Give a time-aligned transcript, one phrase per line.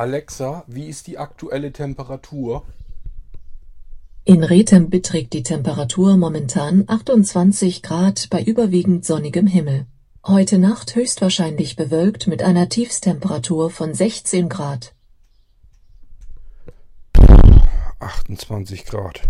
[0.00, 2.64] Alexa, wie ist die aktuelle Temperatur?
[4.24, 9.84] In Rethem beträgt die Temperatur momentan 28 Grad bei überwiegend sonnigem Himmel.
[10.26, 14.94] Heute Nacht höchstwahrscheinlich bewölkt mit einer Tiefstemperatur von 16 Grad.
[17.98, 19.20] 28 Grad.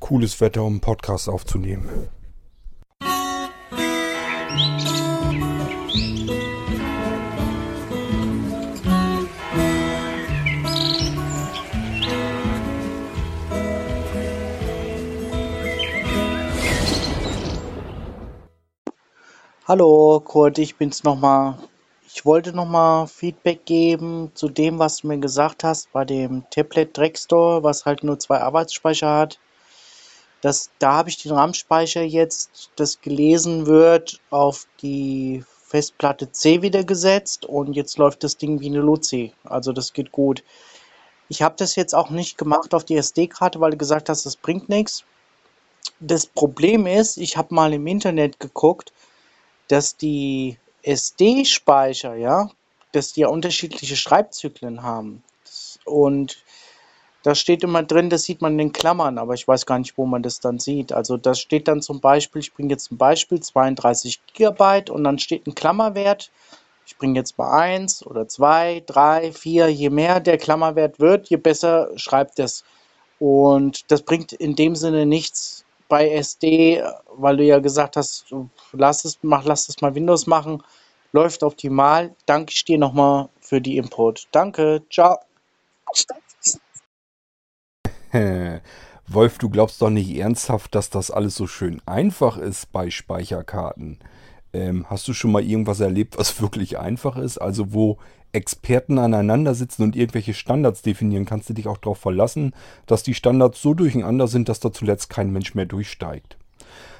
[0.00, 1.88] Cooles Wetter, um einen Podcast aufzunehmen.
[19.68, 21.58] Hallo Kurt, ich bin's nochmal.
[22.06, 26.96] Ich wollte nochmal Feedback geben zu dem, was du mir gesagt hast bei dem Tablet
[26.96, 29.38] Dragstore, was halt nur zwei Arbeitsspeicher hat.
[30.40, 36.82] Das, da habe ich den RAM-Speicher jetzt, das gelesen wird, auf die Festplatte C wieder
[36.82, 39.34] gesetzt und jetzt läuft das Ding wie eine Luzi.
[39.44, 40.42] Also das geht gut.
[41.28, 44.36] Ich habe das jetzt auch nicht gemacht auf die SD-Karte, weil du gesagt hast, das
[44.36, 45.04] bringt nichts.
[46.00, 48.94] Das Problem ist, ich habe mal im Internet geguckt,
[49.68, 52.50] dass die SD-Speicher, ja,
[52.92, 55.22] dass die ja unterschiedliche Schreibzyklen haben.
[55.84, 56.38] Und
[57.22, 59.98] da steht immer drin, das sieht man in den Klammern, aber ich weiß gar nicht,
[59.98, 60.92] wo man das dann sieht.
[60.92, 65.18] Also da steht dann zum Beispiel, ich bringe jetzt ein Beispiel, 32 GB und dann
[65.18, 66.30] steht ein Klammerwert.
[66.86, 69.68] Ich bringe jetzt mal 1 oder 2, 3, 4.
[69.68, 72.64] Je mehr der Klammerwert wird, je besser schreibt es.
[73.18, 76.82] Und das bringt in dem Sinne nichts bei SD,
[77.16, 78.26] weil du ja gesagt hast,
[78.72, 80.62] lass es, mach, lass es mal Windows machen,
[81.12, 82.14] läuft optimal.
[82.26, 84.28] Danke ich dir nochmal für die Input.
[84.32, 85.18] Danke, ciao.
[89.10, 93.98] Wolf, du glaubst doch nicht ernsthaft, dass das alles so schön einfach ist bei Speicherkarten.
[94.52, 97.38] Ähm, hast du schon mal irgendwas erlebt, was wirklich einfach ist?
[97.38, 97.98] Also wo
[98.38, 102.54] Experten aneinander sitzen und irgendwelche Standards definieren, kannst du dich auch darauf verlassen,
[102.86, 106.38] dass die Standards so durcheinander sind, dass da zuletzt kein Mensch mehr durchsteigt.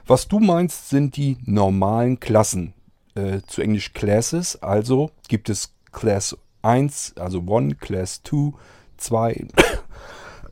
[0.07, 2.75] Was du meinst, sind die normalen Klassen.
[3.15, 8.53] Äh, zu Englisch Classes, also gibt es Class 1, also 1, Class 2,
[8.97, 9.47] 2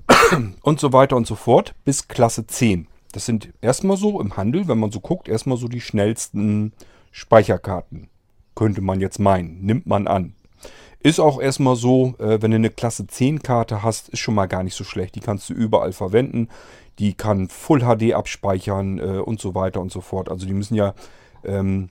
[0.63, 2.87] und so weiter und so fort bis Klasse 10.
[3.13, 6.73] Das sind erstmal so im Handel, wenn man so guckt, erstmal so die schnellsten
[7.13, 8.09] Speicherkarten.
[8.55, 10.35] Könnte man jetzt meinen, nimmt man an.
[11.07, 14.47] Ist auch erstmal so, äh, wenn du eine Klasse 10 Karte hast, ist schon mal
[14.47, 15.15] gar nicht so schlecht.
[15.15, 16.49] Die kannst du überall verwenden.
[16.99, 20.29] Die kann Full HD abspeichern äh, und so weiter und so fort.
[20.29, 20.95] Also die müssen ja,
[21.45, 21.91] ähm,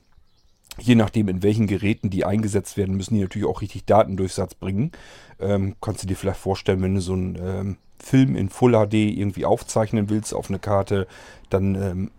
[0.78, 4.92] je nachdem in welchen Geräten die eingesetzt werden, müssen die natürlich auch richtig Datendurchsatz bringen.
[5.40, 8.96] Ähm, kannst du dir vielleicht vorstellen, wenn du so einen ähm, Film in Full HD
[8.96, 11.08] irgendwie aufzeichnen willst auf eine Karte,
[11.50, 12.12] dann ähm,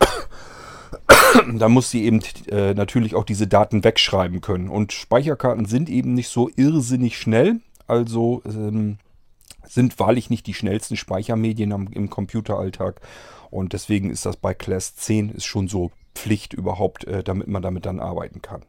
[1.59, 4.69] da muss sie eben äh, natürlich auch diese Daten wegschreiben können.
[4.69, 7.61] Und Speicherkarten sind eben nicht so irrsinnig schnell.
[7.87, 8.99] Also ähm,
[9.65, 13.01] sind wahrlich nicht die schnellsten Speichermedien am, im Computeralltag.
[13.51, 17.63] Und deswegen ist das bei Class 10 ist schon so Pflicht überhaupt, äh, damit man
[17.63, 18.63] damit dann arbeiten kann.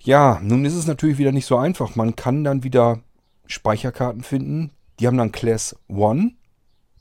[0.00, 1.94] Ja, nun ist es natürlich wieder nicht so einfach.
[1.94, 3.00] Man kann dann wieder
[3.46, 4.70] Speicherkarten finden.
[4.98, 6.32] Die haben dann Class 1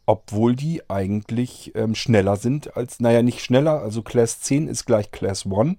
[0.05, 5.11] obwohl die eigentlich ähm, schneller sind als, naja, nicht schneller, also Class 10 ist gleich
[5.11, 5.77] Class 1.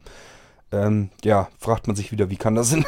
[0.72, 2.86] Ähm, ja, fragt man sich wieder, wie kann das denn,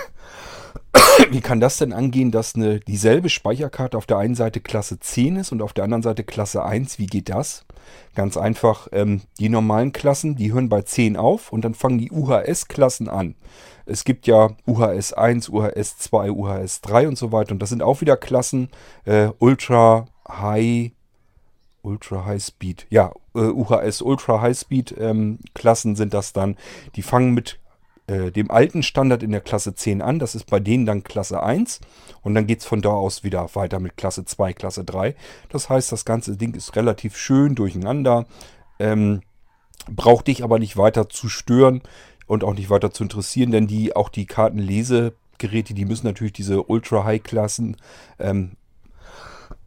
[1.31, 5.37] wie kann das denn angehen, dass eine dieselbe Speicherkarte auf der einen Seite Klasse 10
[5.37, 6.99] ist und auf der anderen Seite Klasse 1?
[6.99, 7.67] Wie geht das?
[8.15, 12.11] Ganz einfach, ähm, die normalen Klassen, die hören bei 10 auf und dann fangen die
[12.11, 13.35] UHS-Klassen an.
[13.85, 17.83] Es gibt ja UHS 1, UHS 2, UHS 3 und so weiter und das sind
[17.83, 18.71] auch wieder Klassen,
[19.05, 20.93] äh, Ultra, High,
[21.85, 22.87] Ultra High Speed.
[22.91, 26.57] Ja, äh, UHS Ultra High Speed ähm, Klassen sind das dann.
[26.97, 27.61] Die fangen mit
[28.07, 30.19] äh, dem alten Standard in der Klasse 10 an.
[30.19, 31.81] Das ist bei denen dann Klasse 1.
[32.23, 35.15] Und dann geht es von da aus wieder weiter mit Klasse 2, Klasse 3.
[35.49, 38.27] Das heißt, das ganze Ding ist relativ schön durcheinander.
[38.79, 39.23] Ähm,
[39.89, 41.83] braucht dich aber nicht weiter zu stören
[42.27, 46.63] und auch nicht weiter zu interessieren, denn die auch die Kartenlesegeräte, die müssen natürlich diese
[46.63, 47.77] Ultra High Klassen
[48.19, 48.53] ähm,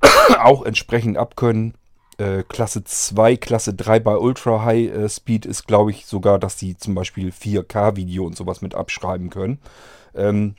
[0.40, 1.74] auch entsprechend abkönnen.
[2.18, 6.56] Äh, Klasse 2, Klasse 3 bei Ultra High äh, Speed ist, glaube ich, sogar, dass
[6.56, 9.60] die zum Beispiel 4K-Video und sowas mit abschreiben können.
[10.16, 10.56] Ähm,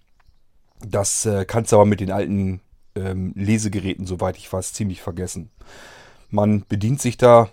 [0.86, 2.60] das äh, kannst du aber mit den alten
[2.94, 5.50] ähm, Lesegeräten, soweit ich weiß, ziemlich vergessen.
[6.30, 7.48] Man bedient sich da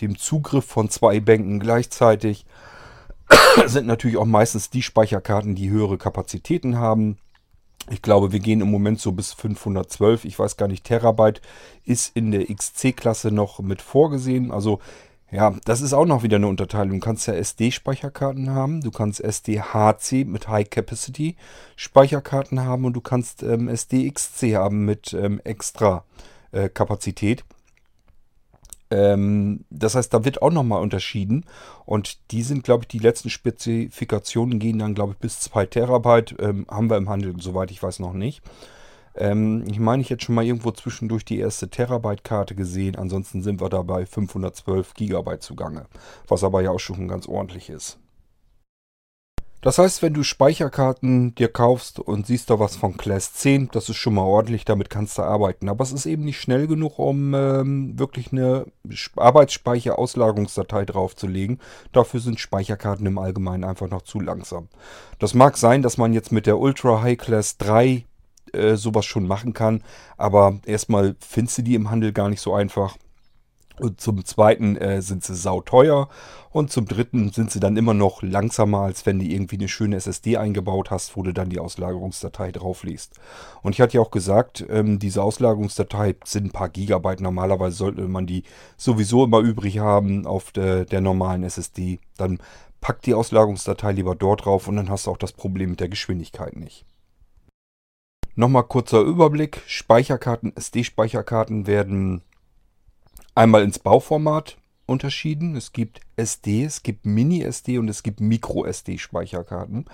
[0.00, 2.46] dem Zugriff von zwei Bänken gleichzeitig.
[3.66, 7.18] sind natürlich auch meistens die Speicherkarten, die höhere Kapazitäten haben.
[7.88, 10.24] Ich glaube, wir gehen im Moment so bis 512.
[10.24, 11.40] Ich weiß gar nicht, Terabyte
[11.84, 14.50] ist in der XC-Klasse noch mit vorgesehen.
[14.50, 14.80] Also
[15.32, 16.98] Ja, das ist auch noch wieder eine Unterteilung.
[16.98, 21.36] Du kannst ja SD-Speicherkarten haben, du kannst SD-HC mit High Capacity
[21.76, 26.04] Speicherkarten haben und du kannst ähm, SD-XC haben mit ähm, extra
[26.50, 27.44] äh, Kapazität.
[28.90, 31.44] Ähm, das heißt, da wird auch nochmal unterschieden.
[31.86, 36.36] Und die sind, glaube ich, die letzten Spezifikationen gehen dann, glaube ich, bis 2 Terabyte.
[36.40, 38.42] Ähm, haben wir im Handel, soweit ich weiß, noch nicht.
[39.14, 42.96] Ähm, ich meine, ich hätte schon mal irgendwo zwischendurch die erste Terabyte-Karte gesehen.
[42.96, 45.86] Ansonsten sind wir dabei 512 Gigabyte zugange.
[46.28, 47.98] Was aber ja auch schon ganz ordentlich ist.
[49.60, 53.90] Das heißt, wenn du Speicherkarten dir kaufst und siehst da was von Class 10, das
[53.90, 55.68] ist schon mal ordentlich, damit kannst du arbeiten.
[55.68, 58.66] Aber es ist eben nicht schnell genug, um ähm, wirklich eine
[59.16, 61.60] Arbeitsspeicher-Auslagerungsdatei draufzulegen.
[61.92, 64.68] Dafür sind Speicherkarten im Allgemeinen einfach noch zu langsam.
[65.18, 68.06] Das mag sein, dass man jetzt mit der Ultra High Class 3
[68.52, 69.82] äh, sowas schon machen kann,
[70.16, 72.96] aber erstmal findest du die im Handel gar nicht so einfach.
[73.80, 76.08] Und zum zweiten äh, sind sie sauteuer.
[76.50, 79.96] Und zum dritten sind sie dann immer noch langsamer, als wenn du irgendwie eine schöne
[79.96, 83.18] SSD eingebaut hast, wo du dann die Auslagerungsdatei draufliest.
[83.62, 87.22] Und ich hatte ja auch gesagt, ähm, diese Auslagerungsdatei sind ein paar Gigabyte.
[87.22, 88.42] Normalerweise sollte man die
[88.76, 92.00] sowieso immer übrig haben auf der, der normalen SSD.
[92.18, 92.38] Dann
[92.82, 95.88] pack die Auslagerungsdatei lieber dort drauf und dann hast du auch das Problem mit der
[95.88, 96.84] Geschwindigkeit nicht.
[98.34, 99.62] Nochmal kurzer Überblick.
[99.66, 102.22] Speicherkarten, SD-Speicherkarten werden
[103.40, 105.56] einmal ins Bauformat unterschieden.
[105.56, 109.86] Es gibt SD, es gibt Mini-SD und es gibt Micro-SD-Speicherkarten.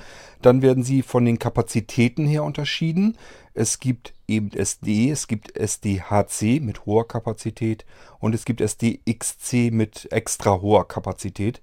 [0.42, 3.16] Dann werden sie von den Kapazitäten her unterschieden.
[3.54, 7.84] Es gibt eben SD, es gibt SD-HC mit hoher Kapazität
[8.18, 11.60] und es gibt SD-XC mit extra hoher Kapazität.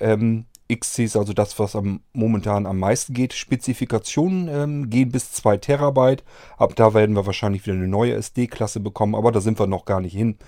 [0.00, 3.34] Ähm, XC ist also das, was am, momentan am meisten geht.
[3.34, 6.24] Spezifikationen ähm, gehen bis 2 Terabyte.
[6.56, 9.84] Ab da werden wir wahrscheinlich wieder eine neue SD-Klasse bekommen, aber da sind wir noch
[9.84, 10.38] gar nicht hin.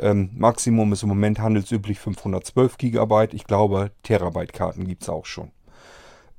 [0.00, 3.28] Ähm, Maximum ist im Moment handelsüblich 512 GB.
[3.32, 5.50] Ich glaube, Terabyte-Karten gibt es auch schon.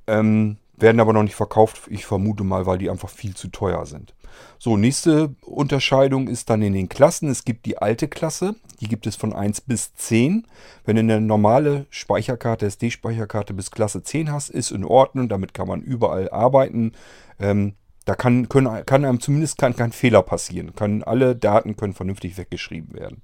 [0.08, 1.84] Ähm, werden aber noch nicht verkauft.
[1.90, 4.16] Ich vermute mal, weil die einfach viel zu teuer sind.
[4.58, 7.30] So, nächste Unterscheidung ist dann in den Klassen.
[7.30, 10.48] Es gibt die alte Klasse, die gibt es von 1 bis 10.
[10.86, 15.30] Wenn du eine normale Speicherkarte, SD-Speicherkarte bis Klasse 10 hast, ist in Ordnung.
[15.30, 16.94] Damit kann man überall arbeiten.
[17.40, 17.74] Ähm,
[18.06, 20.76] da kann, können, kann einem zumindest kein, kein Fehler passieren.
[20.76, 23.22] Kann, alle Daten können vernünftig weggeschrieben werden.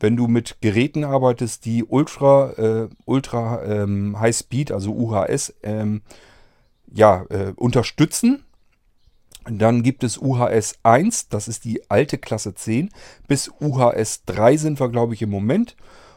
[0.00, 6.02] Wenn du mit Geräten arbeitest, die Ultra, äh, Ultra ähm, High Speed, also UHS, ähm,
[6.92, 8.44] ja, äh, unterstützen,
[9.50, 12.90] dann gibt es UHS 1, das ist die alte Klasse 10.
[13.28, 15.74] Bis UHS 3 sind wir, glaube ich, im Moment.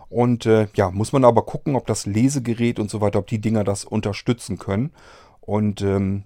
[0.09, 3.39] Und äh, ja, muss man aber gucken, ob das Lesegerät und so weiter, ob die
[3.39, 4.91] Dinger das unterstützen können.
[5.39, 6.23] Und ähm,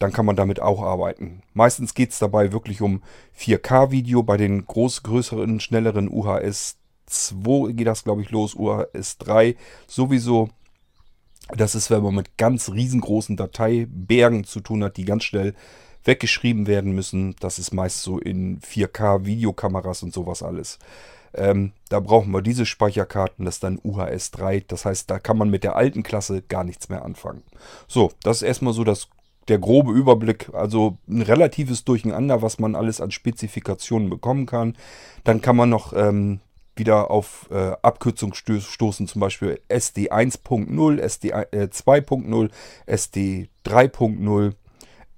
[0.00, 1.42] dann kann man damit auch arbeiten.
[1.52, 3.02] Meistens geht es dabei wirklich um
[3.38, 4.22] 4K-Video.
[4.22, 8.54] Bei den groß, größeren, schnelleren UHS 2 geht das, glaube ich, los.
[8.54, 9.56] UHS 3
[9.86, 10.48] sowieso.
[11.54, 15.54] Das ist, wenn man mit ganz riesengroßen Dateibergen zu tun hat, die ganz schnell
[16.04, 17.36] weggeschrieben werden müssen.
[17.40, 20.78] Das ist meist so in 4K Videokameras und sowas alles.
[21.34, 24.64] Ähm, da brauchen wir diese Speicherkarten, das ist dann UHS 3.
[24.66, 27.42] Das heißt, da kann man mit der alten Klasse gar nichts mehr anfangen.
[27.86, 29.08] So, das ist erstmal so das,
[29.50, 30.48] der grobe Überblick.
[30.54, 34.76] Also ein relatives Durcheinander, was man alles an Spezifikationen bekommen kann.
[35.24, 36.40] Dann kann man noch ähm,
[36.76, 42.50] wieder auf äh, Abkürzung stoßen, zum Beispiel SD 1.0, SD äh, 2.0,
[42.86, 44.52] SD 3.0.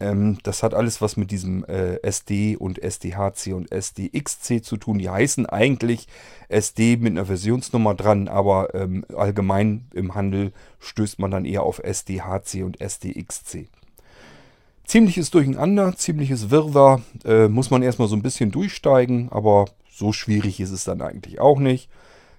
[0.00, 4.98] Ähm, das hat alles was mit diesem äh, SD und SDHC und SDXC zu tun.
[4.98, 6.08] Die heißen eigentlich
[6.48, 11.78] SD mit einer Versionsnummer dran, aber ähm, allgemein im Handel stößt man dann eher auf
[11.78, 13.68] SDHC und SDXC.
[14.84, 20.60] Ziemliches Durcheinander, ziemliches Wirrwarr, äh, muss man erstmal so ein bisschen durchsteigen, aber so schwierig
[20.60, 21.88] ist es dann eigentlich auch nicht.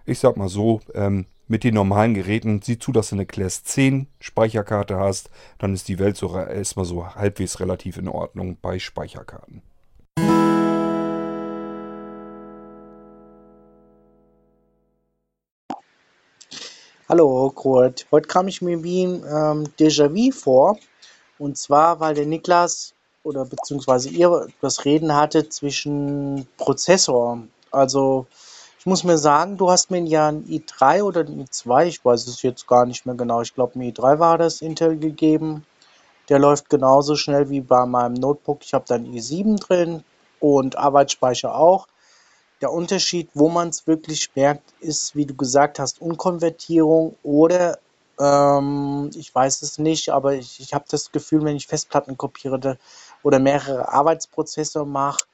[0.06, 3.64] Ich sag mal so, ähm, mit den normalen Geräten, sieh zu, dass du eine Class
[3.64, 8.78] 10 Speicherkarte hast, dann ist die Welt so erstmal so halbwegs relativ in Ordnung bei
[8.80, 9.62] Speicherkarten.
[17.10, 20.78] Hallo Kurt, heute kam ich mir wie ein ähm, Déjà-vu vor.
[21.40, 27.40] Und zwar, weil der Niklas oder beziehungsweise ihr das Reden hatte zwischen Prozessor.
[27.72, 28.28] Also
[28.80, 32.28] ich muss mir sagen, du hast mir ja ein i3 oder ein i2, ich weiß
[32.28, 35.66] es jetzt gar nicht mehr genau, ich glaube ein i3 war das, Intel gegeben.
[36.30, 38.60] Der läuft genauso schnell wie bei meinem Notebook.
[38.64, 40.04] Ich habe dann i7 drin
[40.40, 41.88] und Arbeitsspeicher auch.
[42.62, 47.80] Der Unterschied, wo man es wirklich merkt, ist, wie du gesagt hast, Unkonvertierung oder
[48.20, 52.78] ähm, ich weiß es nicht, aber ich, ich habe das Gefühl, wenn ich Festplatten kopiere
[53.24, 55.26] oder mehrere Arbeitsprozesse mache,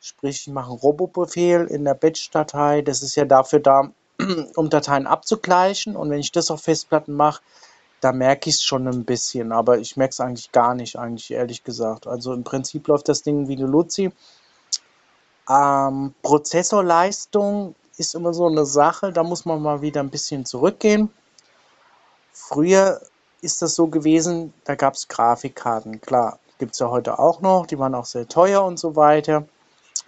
[0.00, 2.82] Sprich, ich mache einen Robo-Befehl in der Batch-Datei.
[2.82, 3.90] Das ist ja dafür da,
[4.54, 5.96] um Dateien abzugleichen.
[5.96, 7.42] Und wenn ich das auf Festplatten mache,
[8.00, 11.32] da merke ich es schon ein bisschen, aber ich merke es eigentlich gar nicht, eigentlich
[11.32, 12.06] ehrlich gesagt.
[12.06, 14.12] Also im Prinzip läuft das Ding wie eine Luzi.
[15.50, 21.10] Ähm, Prozessorleistung ist immer so eine Sache, da muss man mal wieder ein bisschen zurückgehen.
[22.38, 23.00] Früher
[23.40, 26.00] ist das so gewesen, da gab es Grafikkarten.
[26.00, 29.46] Klar, gibt es ja heute auch noch, die waren auch sehr teuer und so weiter.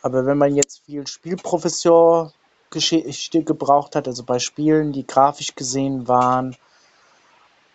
[0.02, 6.56] Aber wenn man jetzt viel Spielprofessor-Geschichte gebraucht hat, also bei Spielen, die grafisch gesehen waren,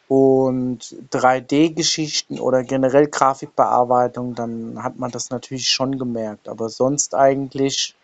[0.07, 6.47] und 3D-Geschichten oder generell Grafikbearbeitung, dann hat man das natürlich schon gemerkt.
[6.47, 7.95] Aber sonst eigentlich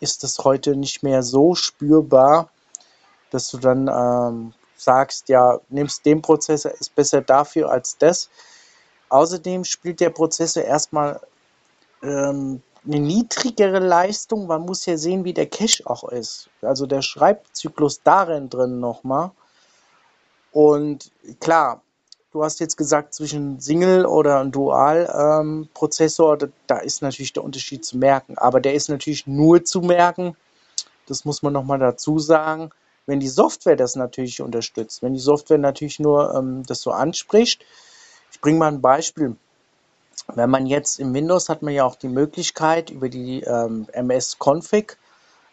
[0.00, 2.48] ist es heute nicht mehr so spürbar,
[3.30, 8.28] dass du dann ähm, sagst, ja, nimmst den Prozessor, ist besser dafür als das.
[9.08, 11.20] Außerdem spielt der Prozessor erstmal
[12.02, 14.46] ähm, eine niedrigere Leistung.
[14.46, 16.48] Man muss ja sehen, wie der Cache auch ist.
[16.62, 19.30] Also der Schreibzyklus darin drin nochmal.
[20.52, 21.10] Und
[21.40, 21.82] klar,
[22.32, 27.96] du hast jetzt gesagt, zwischen Single oder Dual-Prozessor, ähm, da, ist natürlich der Unterschied zu
[27.98, 28.36] merken.
[28.38, 30.36] Aber der ist natürlich nur zu merken,
[31.06, 32.70] das muss man nochmal dazu sagen,
[33.06, 35.02] wenn die Software das natürlich unterstützt.
[35.02, 37.64] Wenn die Software natürlich nur ähm, das so anspricht.
[38.32, 39.36] Ich bringe mal ein Beispiel.
[40.34, 44.96] Wenn man jetzt im Windows hat man ja auch die Möglichkeit über die ähm, MS-Config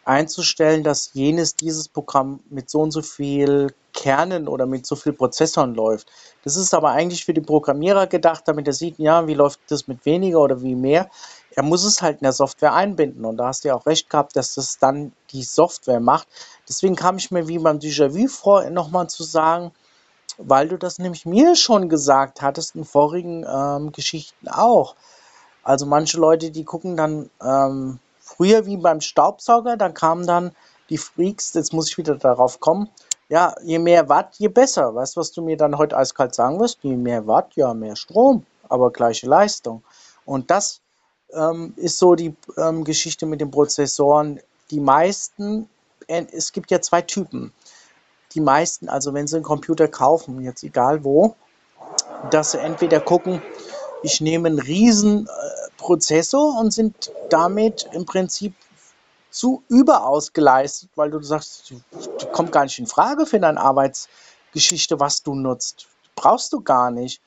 [0.04, 5.12] einzustellen, dass jenes dieses Programm mit so und so viel Kernen oder mit so viel
[5.12, 6.10] Prozessoren läuft.
[6.44, 9.86] Das ist aber eigentlich für den Programmierer gedacht, damit er sieht, ja, wie läuft das
[9.86, 11.10] mit weniger oder wie mehr.
[11.54, 14.08] Er muss es halt in der Software einbinden und da hast du ja auch recht
[14.08, 16.28] gehabt, dass das dann die Software macht.
[16.68, 19.72] Deswegen kam ich mir wie beim Déjà-vu vor, nochmal zu sagen,
[20.38, 24.96] weil du das nämlich mir schon gesagt hattest in vorigen ähm, Geschichten auch.
[25.62, 30.52] Also manche Leute, die gucken dann ähm, früher wie beim Staubsauger, da kamen dann
[30.90, 32.88] die Freaks, jetzt muss ich wieder darauf kommen,
[33.28, 34.94] ja, je mehr Watt, je besser.
[34.94, 36.80] Weißt du, was du mir dann heute eiskalt sagen wirst?
[36.82, 39.82] Je mehr Watt, ja, mehr Strom, aber gleiche Leistung.
[40.26, 40.80] Und das
[41.34, 44.40] ähm, ist so die ähm, Geschichte mit den Prozessoren.
[44.70, 45.68] Die meisten,
[46.06, 47.52] äh, es gibt ja zwei Typen.
[48.34, 51.34] Die meisten, also wenn sie einen Computer kaufen, jetzt egal wo,
[52.30, 53.42] dass sie entweder gucken,
[54.02, 55.30] ich nehme einen riesen äh,
[55.76, 58.54] Prozessor und sind damit im Prinzip
[59.30, 65.00] zu überaus geleistet, weil du sagst, du kommt gar nicht in Frage für deine Arbeitsgeschichte,
[65.00, 65.88] was du nutzt.
[66.14, 67.20] Brauchst du gar nicht.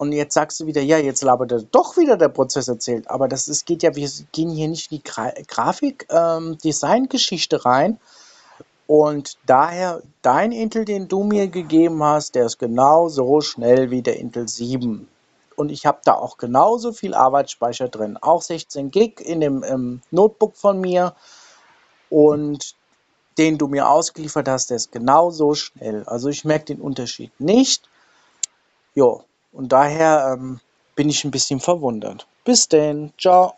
[0.00, 3.10] Und jetzt sagst du wieder, ja, jetzt labert er doch wieder der Prozess erzählt.
[3.10, 8.00] Aber das ist, geht ja, wir gehen hier nicht in die Gra Grafik-Design-Geschichte ähm, rein.
[8.86, 14.18] Und daher, dein Intel, den du mir gegeben hast, der ist genauso schnell wie der
[14.18, 15.06] Intel 7
[15.56, 18.16] und ich habe da auch genauso viel Arbeitsspeicher drin.
[18.16, 21.14] Auch 16 Gig in dem ähm, Notebook von mir
[22.08, 22.74] und
[23.36, 26.04] den du mir ausgeliefert hast, der ist genauso schnell.
[26.06, 27.86] Also ich merke den Unterschied nicht.
[28.94, 30.60] Jo, und daher ähm,
[30.94, 32.26] bin ich ein bisschen verwundert.
[32.44, 33.54] Bis denn, ciao.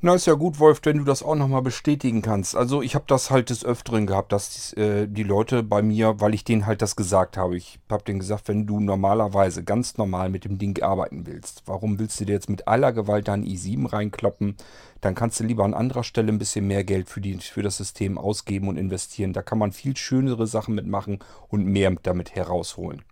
[0.00, 2.54] Na, ist ja gut, Wolf, wenn du das auch nochmal bestätigen kannst.
[2.54, 6.34] Also ich habe das halt des Öfteren gehabt, dass äh, die Leute bei mir, weil
[6.34, 10.28] ich denen halt das gesagt habe, ich habe denen gesagt, wenn du normalerweise ganz normal
[10.28, 13.92] mit dem Ding arbeiten willst, warum willst du dir jetzt mit aller Gewalt dein i7
[13.92, 14.56] reinkloppen?
[15.00, 17.78] Dann kannst du lieber an anderer Stelle ein bisschen mehr Geld für, die, für das
[17.78, 19.32] System ausgeben und investieren.
[19.32, 21.18] Da kann man viel schönere Sachen mitmachen
[21.48, 23.02] und mehr damit herausholen.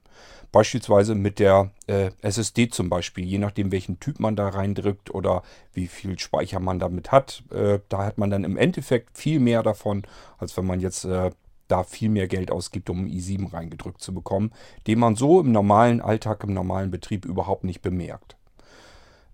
[0.56, 5.42] Beispielsweise mit der äh, SSD zum Beispiel, je nachdem welchen Typ man da reindrückt oder
[5.74, 7.42] wie viel Speicher man damit hat.
[7.50, 10.04] Äh, da hat man dann im Endeffekt viel mehr davon,
[10.38, 11.30] als wenn man jetzt äh,
[11.68, 14.50] da viel mehr Geld ausgibt, um einen i7 reingedrückt zu bekommen,
[14.86, 18.38] den man so im normalen Alltag, im normalen Betrieb überhaupt nicht bemerkt.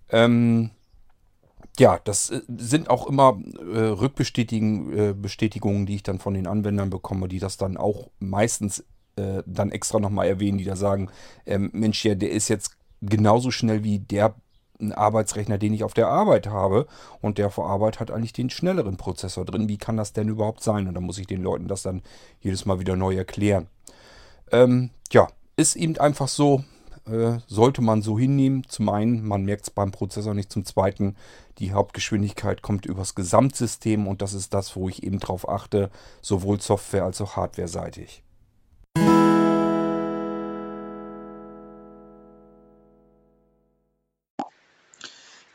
[0.08, 0.72] Ähm,
[1.78, 6.90] ja, das äh, sind auch immer äh, Rückbestätigungen, äh, die ich dann von den Anwendern
[6.90, 8.84] bekomme, die das dann auch meistens
[9.16, 11.10] äh, dann extra nochmal erwähnen, die da sagen,
[11.46, 14.34] ähm, Mensch, ja, der ist jetzt genauso schnell wie der
[14.90, 16.86] Arbeitsrechner, den ich auf der Arbeit habe.
[17.20, 19.68] Und der vor Arbeit hat eigentlich den schnelleren Prozessor drin.
[19.68, 20.88] Wie kann das denn überhaupt sein?
[20.88, 22.02] Und da muss ich den Leuten das dann
[22.40, 23.68] jedes Mal wieder neu erklären.
[24.50, 26.64] Ähm, ja, ist eben einfach so,
[27.06, 28.64] äh, sollte man so hinnehmen.
[28.68, 30.50] Zum einen, man merkt es beim Prozessor nicht.
[30.50, 31.16] Zum zweiten,
[31.58, 35.90] die Hauptgeschwindigkeit kommt übers Gesamtsystem und das ist das, wo ich eben drauf achte,
[36.20, 38.22] sowohl Software- als auch Hardware-seitig.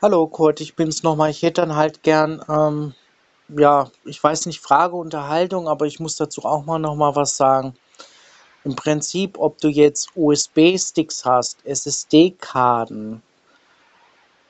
[0.00, 1.30] Hallo Kurt, ich bin's nochmal.
[1.30, 2.94] Ich hätte dann halt gern, ähm,
[3.48, 7.74] ja, ich weiß nicht, Frage, Unterhaltung, aber ich muss dazu auch mal nochmal was sagen.
[8.62, 13.24] Im Prinzip, ob du jetzt USB-Sticks hast, SSD-Karten,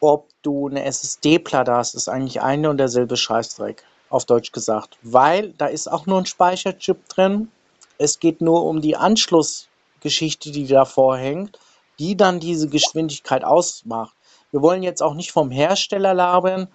[0.01, 3.85] ob du eine SSD-Platte hast, ist eigentlich eine und derselbe Scheißdreck.
[4.11, 7.51] auf Deutsch gesagt, weil da ist auch nur ein Speicherchip drin.
[7.97, 11.59] Es geht nur um die Anschlussgeschichte, die davor hängt,
[11.99, 14.15] die dann diese Geschwindigkeit ausmacht.
[14.51, 16.69] Wir wollen jetzt auch nicht vom Hersteller labern,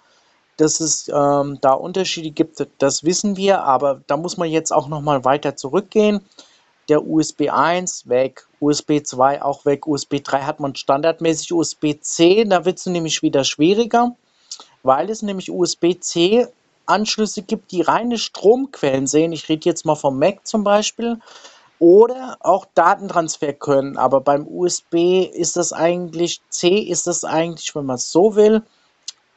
[0.57, 4.87] dass es ähm, da Unterschiede gibt, das wissen wir, aber da muss man jetzt auch
[4.87, 6.21] nochmal weiter zurückgehen.
[6.89, 12.43] Der USB 1 weg, USB 2 auch weg, USB 3 hat man standardmäßig, USB C,
[12.43, 14.15] da wird es nämlich wieder schwieriger,
[14.83, 16.47] weil es nämlich USB C
[16.85, 19.31] Anschlüsse gibt, die reine Stromquellen sehen.
[19.31, 21.19] Ich rede jetzt mal vom Mac zum Beispiel.
[21.83, 23.97] Oder auch Datentransfer können.
[23.97, 28.63] Aber beim USB ist das eigentlich, C ist das eigentlich, wenn man es so will,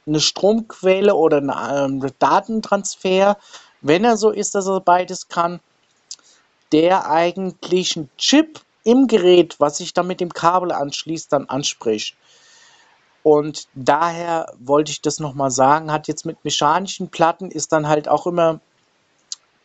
[0.07, 3.37] eine Stromquelle oder ein ähm, Datentransfer,
[3.81, 5.59] wenn er so ist, dass er beides kann,
[6.71, 12.15] der eigentlich einen Chip im Gerät, was sich dann mit dem Kabel anschließt, dann anspricht.
[13.25, 18.07] Und daher wollte ich das nochmal sagen, hat jetzt mit mechanischen Platten ist dann halt
[18.07, 18.61] auch immer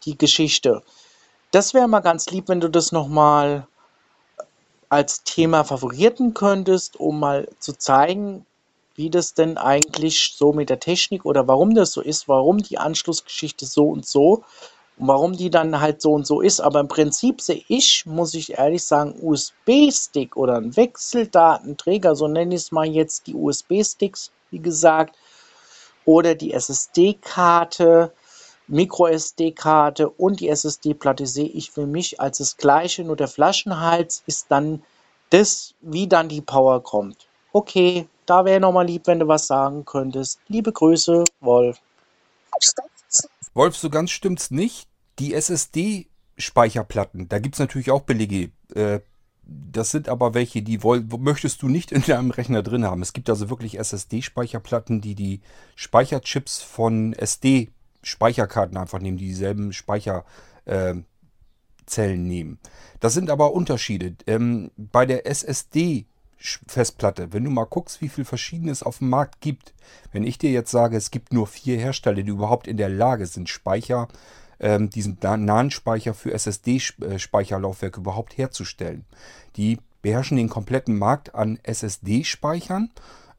[0.04, 0.82] die Geschichte.
[1.52, 3.68] Das wäre mal ganz lieb, wenn du das nochmal
[4.88, 8.46] als Thema favorierten könntest, um mal zu zeigen,
[8.96, 12.78] wie das denn eigentlich so mit der Technik oder warum das so ist, warum die
[12.78, 14.44] Anschlussgeschichte so und so
[14.98, 16.62] und warum die dann halt so und so ist.
[16.62, 22.56] Aber im Prinzip sehe ich, muss ich ehrlich sagen, USB-Stick oder ein Wechseldatenträger, so nenne
[22.56, 25.16] ich es mal jetzt die USB-Sticks, wie gesagt,
[26.06, 28.12] oder die SSD-Karte,
[28.72, 34.48] Micro-SD-Karte und die SSD-Platte sehe ich für mich als das gleiche, nur der Flaschenhals ist
[34.50, 34.82] dann
[35.30, 37.28] das, wie dann die Power kommt.
[37.52, 40.40] Okay, da wäre nochmal lieb, wenn du was sagen könntest.
[40.48, 41.80] Liebe Grüße, Wolf.
[43.54, 44.88] Wolf, so ganz stimmt's nicht
[45.20, 48.52] die SSD-Speicherplatten, da gibt es natürlich auch Belege.
[48.74, 49.02] Äh,
[49.44, 53.02] das sind aber welche, die woll, möchtest du nicht in deinem Rechner drin haben.
[53.02, 55.42] Es gibt also wirklich SSD-Speicherplatten, die die
[55.76, 57.14] Speicherchips von
[58.02, 61.06] SD-Speicherkarten einfach nehmen, die dieselben Speicherzellen
[61.96, 62.60] äh, nehmen.
[63.00, 64.16] Das sind aber Unterschiede.
[64.28, 66.06] Ähm, bei der SSD
[66.68, 69.76] Festplatte, wenn du mal guckst, wie viel Verschiedenes auf dem Markt gibt,
[70.12, 73.28] wenn ich dir jetzt sage, es gibt nur vier Hersteller, die überhaupt in der Lage
[73.28, 74.08] sind, Speicher
[74.60, 79.06] ähm, diesen nahen Speicher für SSD-Speicherlaufwerk überhaupt herzustellen.
[79.56, 82.90] Die beherrschen den kompletten Markt an SSD-Speichern.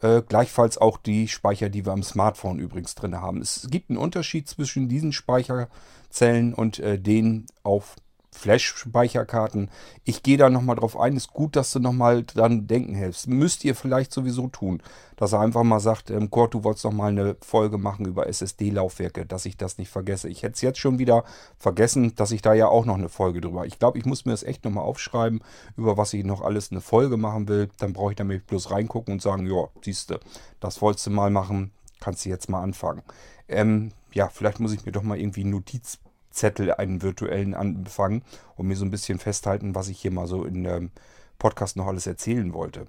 [0.02, 3.40] Äh, gleichfalls auch die Speicher, die wir am Smartphone übrigens drin haben.
[3.40, 7.94] Es gibt einen Unterschied zwischen diesen Speicherzellen und äh, den auf
[8.32, 9.70] Flash-Speicherkarten.
[10.04, 11.16] Ich gehe da nochmal drauf ein.
[11.16, 13.28] Ist gut, dass du nochmal dran denken hilfst.
[13.28, 14.82] Müsst ihr vielleicht sowieso tun.
[15.16, 18.26] Dass er einfach mal sagt, ähm, Kurt, du wolltest noch mal eine Folge machen über
[18.26, 20.28] SSD-Laufwerke, dass ich das nicht vergesse.
[20.28, 21.24] Ich hätte es jetzt schon wieder
[21.58, 23.66] vergessen, dass ich da ja auch noch eine Folge drüber.
[23.66, 25.44] Ich glaube, ich muss mir das echt nochmal aufschreiben,
[25.76, 27.68] über was ich noch alles eine Folge machen will.
[27.78, 30.18] Dann brauche ich damit bloß reingucken und sagen, ja, siehste,
[30.58, 33.02] das wolltest du mal machen, kannst du jetzt mal anfangen.
[33.48, 35.98] Ähm, ja, vielleicht muss ich mir doch mal irgendwie Notiz
[36.32, 38.22] Zettel einen virtuellen anfangen
[38.56, 40.90] und mir so ein bisschen festhalten, was ich hier mal so in dem
[41.38, 42.86] Podcast noch alles erzählen wollte.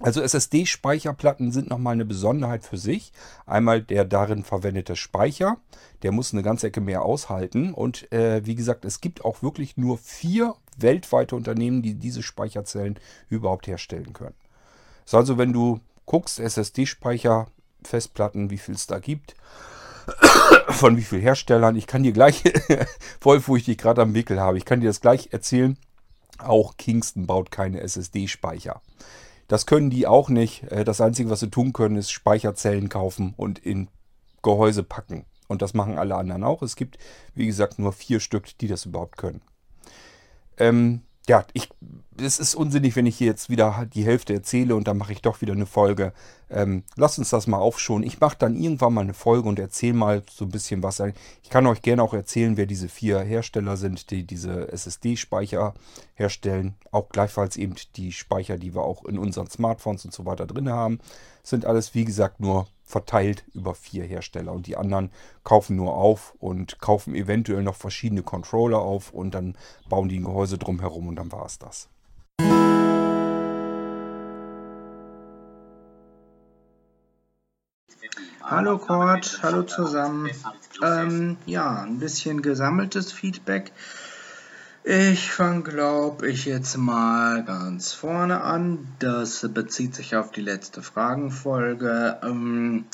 [0.00, 3.12] Also SSD-Speicherplatten sind nochmal eine Besonderheit für sich.
[3.46, 5.56] Einmal der darin verwendete Speicher,
[6.02, 7.74] der muss eine ganze Ecke mehr aushalten.
[7.74, 12.98] Und äh, wie gesagt, es gibt auch wirklich nur vier weltweite Unternehmen, die diese Speicherzellen
[13.28, 14.36] überhaupt herstellen können.
[15.04, 17.48] So, also wenn du guckst, SSD-Speicher,
[17.82, 19.34] Festplatten, wie viel es da gibt,
[20.68, 21.76] von wie vielen Herstellern.
[21.76, 22.44] Ich kann dir gleich,
[23.20, 25.76] Wolf, wo ich gerade am Wickel habe, ich kann dir das gleich erzählen.
[26.38, 28.80] Auch Kingston baut keine SSD-Speicher.
[29.48, 30.64] Das können die auch nicht.
[30.70, 33.88] Äh, das Einzige, was sie tun können, ist Speicherzellen kaufen und in
[34.42, 35.24] Gehäuse packen.
[35.48, 36.62] Und das machen alle anderen auch.
[36.62, 36.98] Es gibt,
[37.34, 39.40] wie gesagt, nur vier Stück, die das überhaupt können.
[40.58, 41.70] Ähm, ja, ich,
[42.20, 45.22] es ist unsinnig, wenn ich hier jetzt wieder die Hälfte erzähle und dann mache ich
[45.22, 46.12] doch wieder eine Folge.
[46.50, 48.06] Ähm, lasst uns das mal aufschonen.
[48.06, 51.00] Ich mache dann irgendwann mal eine Folge und erzähle mal so ein bisschen was.
[51.42, 55.74] Ich kann euch gerne auch erzählen, wer diese vier Hersteller sind, die diese SSD-Speicher
[56.14, 56.74] herstellen.
[56.90, 60.70] Auch gleichfalls eben die Speicher, die wir auch in unseren Smartphones und so weiter drin
[60.70, 60.98] haben.
[61.42, 65.10] Sind alles, wie gesagt, nur verteilt über vier Hersteller und die anderen
[65.44, 69.56] kaufen nur auf und kaufen eventuell noch verschiedene Controller auf und dann
[69.90, 71.88] bauen die ein Gehäuse drumherum und dann war es das.
[78.50, 80.30] Hallo Cord, hallo zusammen.
[80.82, 83.72] Ähm, ja, ein bisschen gesammeltes Feedback.
[84.84, 88.88] Ich fange, glaube ich, jetzt mal ganz vorne an.
[89.00, 92.20] Das bezieht sich auf die letzte Fragenfolge.
[92.22, 92.86] Ähm,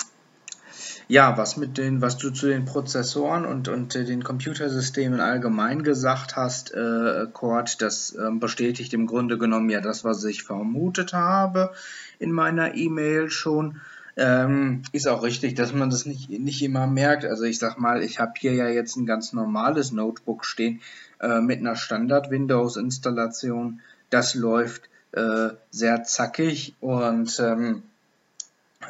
[1.08, 6.36] ja, was mit den, was du zu den Prozessoren und, und den Computersystemen allgemein gesagt
[6.36, 11.72] hast, äh, Cord, das äh, bestätigt im Grunde genommen ja das, was ich vermutet habe
[12.18, 13.80] in meiner E-Mail schon.
[14.16, 17.24] Ähm, ist auch richtig, dass man das nicht, nicht immer merkt.
[17.24, 20.80] Also ich sag mal, ich habe hier ja jetzt ein ganz normales Notebook stehen
[21.20, 23.80] äh, mit einer Standard-Windows-Installation.
[24.10, 27.82] Das läuft äh, sehr zackig und ähm,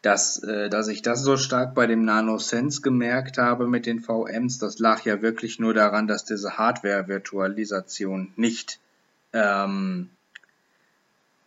[0.05, 4.59] Dass, äh, dass ich das so stark bei dem NanoSense gemerkt habe mit den VMs,
[4.59, 8.79] das lag ja wirklich nur daran, dass diese Hardware-Virtualisation nicht
[9.33, 10.11] ähm,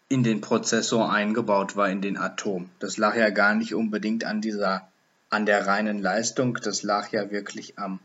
[0.09, 2.69] in den Prozessor eingebaut war, in den Atom.
[2.81, 4.89] Das lag ja gar nicht unbedingt an dieser,
[5.31, 8.01] an der reinen Leistung, das lag ja wirklich am,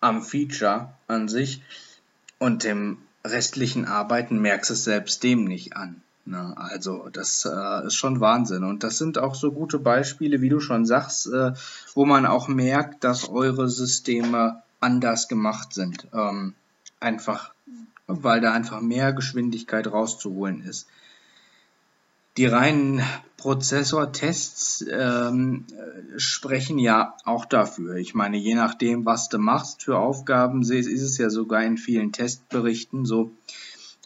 [0.00, 1.62] am Feature an sich
[2.40, 6.02] und dem restlichen Arbeiten merkst es selbst dem nicht an.
[6.24, 6.54] Ne?
[6.56, 8.64] Also das äh, ist schon Wahnsinn.
[8.64, 11.52] Und das sind auch so gute Beispiele, wie du schon sagst, äh,
[11.94, 16.08] wo man auch merkt, dass eure Systeme anders gemacht sind.
[16.12, 16.54] Ähm,
[17.00, 17.52] einfach
[18.06, 20.86] weil da einfach mehr Geschwindigkeit rauszuholen ist.
[22.38, 23.02] Die reinen
[23.36, 25.66] Prozessortests ähm,
[26.16, 27.96] sprechen ja auch dafür.
[27.96, 32.12] Ich meine, je nachdem, was du machst für Aufgaben, ist es ja sogar in vielen
[32.12, 33.32] Testberichten so,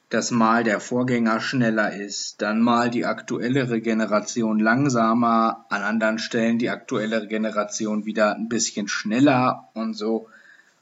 [0.09, 6.59] dass mal der Vorgänger schneller ist, dann mal die aktuelle Regeneration langsamer, an anderen Stellen
[6.59, 10.29] die aktuelle Regeneration wieder ein bisschen schneller und so.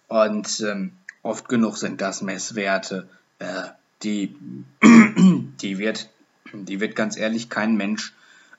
[0.09, 0.93] Und ähm,
[1.25, 3.09] Oft genug sind das Messwerte,
[3.39, 3.69] äh,
[4.03, 4.37] die,
[4.83, 6.11] die, wird,
[6.53, 8.13] die wird ganz ehrlich kein Mensch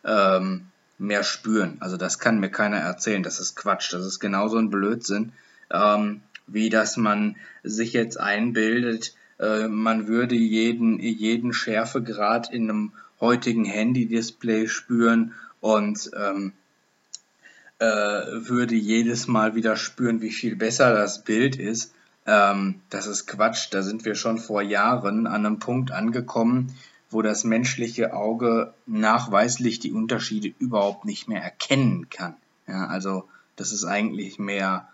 [0.04, 0.65] ähm,
[0.97, 1.78] mehr spüren.
[1.80, 3.21] Also das kann mir keiner erzählen.
[3.21, 3.93] Das ist Quatsch.
[3.93, 5.32] Das ist genauso ein Blödsinn,
[5.69, 12.93] ähm, wie dass man sich jetzt einbildet, äh, man würde jeden, jeden Schärfegrad in einem
[13.19, 16.54] heutigen Handy-Display spüren und ähm,
[17.80, 21.93] äh, würde jedes Mal wieder spüren, wie viel besser das Bild ist.
[22.26, 23.67] Ähm, das ist Quatsch.
[23.71, 26.76] Da sind wir schon vor Jahren an einem Punkt angekommen,
[27.10, 32.36] wo das menschliche Auge nachweislich die Unterschiede überhaupt nicht mehr erkennen kann.
[32.67, 34.88] Ja, also das ist eigentlich mehr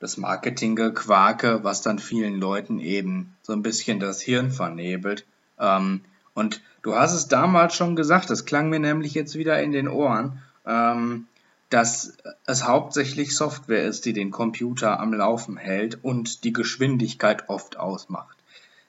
[0.00, 5.26] das Marketinggequake, was dann vielen Leuten eben so ein bisschen das Hirn vernebelt.
[5.58, 6.02] Ähm,
[6.34, 9.88] und du hast es damals schon gesagt, das klang mir nämlich jetzt wieder in den
[9.88, 10.42] Ohren.
[10.66, 11.26] Ähm,
[11.70, 17.76] dass es hauptsächlich Software ist, die den Computer am Laufen hält und die Geschwindigkeit oft
[17.76, 18.36] ausmacht.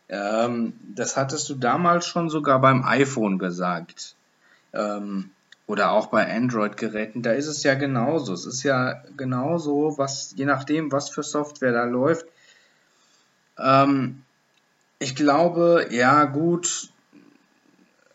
[0.07, 4.15] Ähm, das hattest du damals schon sogar beim iPhone gesagt.
[4.73, 5.31] Ähm,
[5.69, 8.33] oder auch bei Android-Geräten, da ist es ja genauso.
[8.33, 12.25] Es ist ja genauso, was, je nachdem, was für Software da läuft.
[13.59, 14.23] Ähm,
[14.97, 16.89] ich glaube, ja gut,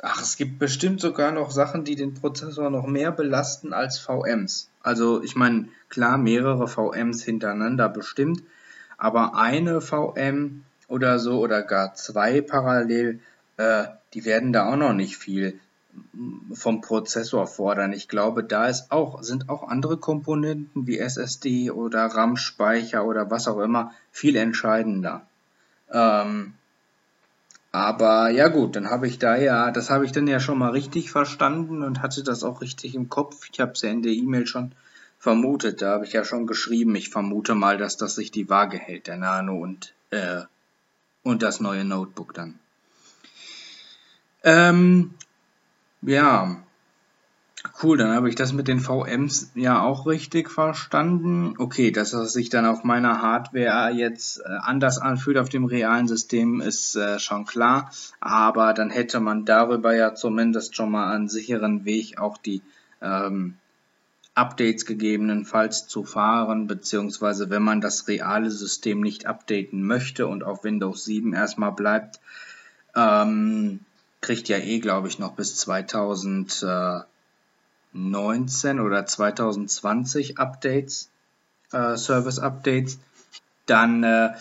[0.06, 4.68] Ach, es gibt bestimmt sogar noch Sachen, die den Prozessor noch mehr belasten als VMs.
[4.82, 8.42] Also ich meine, klar, mehrere VMs hintereinander bestimmt,
[8.98, 13.20] aber eine VM oder so oder gar zwei parallel,
[13.56, 15.58] äh, die werden da auch noch nicht viel
[16.52, 17.92] vom Prozessor fordern.
[17.92, 23.48] Ich glaube, da ist auch, sind auch andere Komponenten wie SSD oder RAM-Speicher oder was
[23.48, 25.26] auch immer viel entscheidender.
[25.90, 26.54] Ähm,
[27.72, 30.70] aber ja gut, dann habe ich da ja, das habe ich dann ja schon mal
[30.70, 33.48] richtig verstanden und hatte das auch richtig im Kopf.
[33.52, 34.72] Ich habe es ja in der E-Mail schon
[35.18, 38.78] vermutet, da habe ich ja schon geschrieben, ich vermute mal, dass das sich die Waage
[38.78, 40.42] hält, der Nano und, äh,
[41.22, 42.58] und das neue Notebook dann.
[44.44, 45.14] Ähm,
[46.06, 46.56] ja,
[47.82, 51.54] Cool, dann habe ich das mit den VMs ja auch richtig verstanden.
[51.58, 56.06] Okay, dass es sich dann auf meiner Hardware jetzt äh, anders anfühlt auf dem realen
[56.06, 57.90] System, ist äh, schon klar.
[58.20, 62.62] Aber dann hätte man darüber ja zumindest schon mal einen sicheren Weg, auch die
[63.00, 63.56] ähm,
[64.34, 70.64] Updates gegebenenfalls zu fahren, beziehungsweise wenn man das reale System nicht updaten möchte und auf
[70.64, 72.20] Windows 7 erstmal bleibt,
[72.94, 73.80] ähm,
[74.24, 76.62] kriegt ja eh, glaube ich, noch bis 2000.
[76.62, 77.00] Äh,
[77.94, 81.10] 2019 oder 2020 Updates,
[81.72, 82.98] äh, Service-Updates,
[83.66, 84.32] dann äh,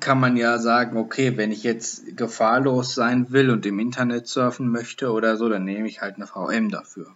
[0.00, 4.68] kann man ja sagen, okay, wenn ich jetzt gefahrlos sein will und im Internet surfen
[4.70, 7.14] möchte oder so, dann nehme ich halt eine VM dafür.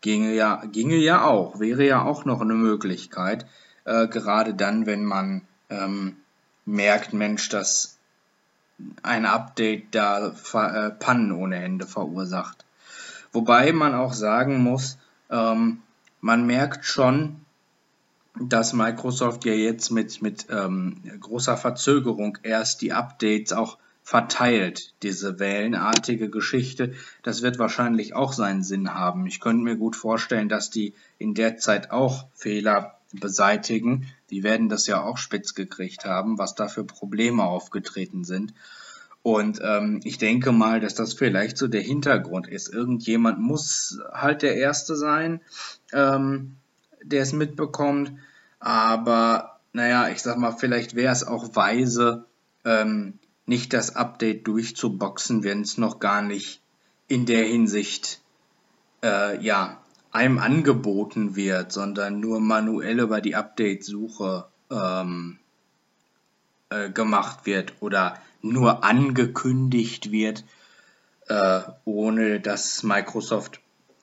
[0.00, 3.46] Ginge ja, ginge ja auch, wäre ja auch noch eine Möglichkeit,
[3.84, 6.16] äh, gerade dann, wenn man ähm,
[6.64, 7.98] merkt, Mensch, dass
[9.02, 12.64] ein Update da äh, Pannen ohne Ende verursacht.
[13.32, 14.98] Wobei man auch sagen muss,
[15.30, 15.82] ähm,
[16.20, 17.36] man merkt schon,
[18.40, 25.38] dass Microsoft ja jetzt mit, mit ähm, großer Verzögerung erst die Updates auch verteilt, diese
[25.38, 26.94] wellenartige Geschichte.
[27.22, 29.26] Das wird wahrscheinlich auch seinen Sinn haben.
[29.26, 34.06] Ich könnte mir gut vorstellen, dass die in der Zeit auch Fehler beseitigen.
[34.30, 38.54] Die werden das ja auch spitz gekriegt haben, was da für Probleme aufgetreten sind.
[39.22, 42.72] Und ähm, ich denke mal, dass das vielleicht so der Hintergrund ist.
[42.72, 45.40] Irgendjemand muss halt der Erste sein,
[45.92, 46.56] ähm,
[47.02, 48.12] der es mitbekommt.
[48.58, 52.26] Aber naja, ich sag mal, vielleicht wäre es auch weise,
[52.64, 56.60] ähm, nicht das Update durchzuboxen, wenn es noch gar nicht
[57.06, 58.20] in der Hinsicht
[59.02, 59.81] äh, ja,
[60.12, 65.38] einem angeboten wird, sondern nur manuell über die Update-Suche ähm,
[66.70, 70.44] äh, gemacht wird oder nur angekündigt wird,
[71.28, 73.60] äh, ohne dass Microsoft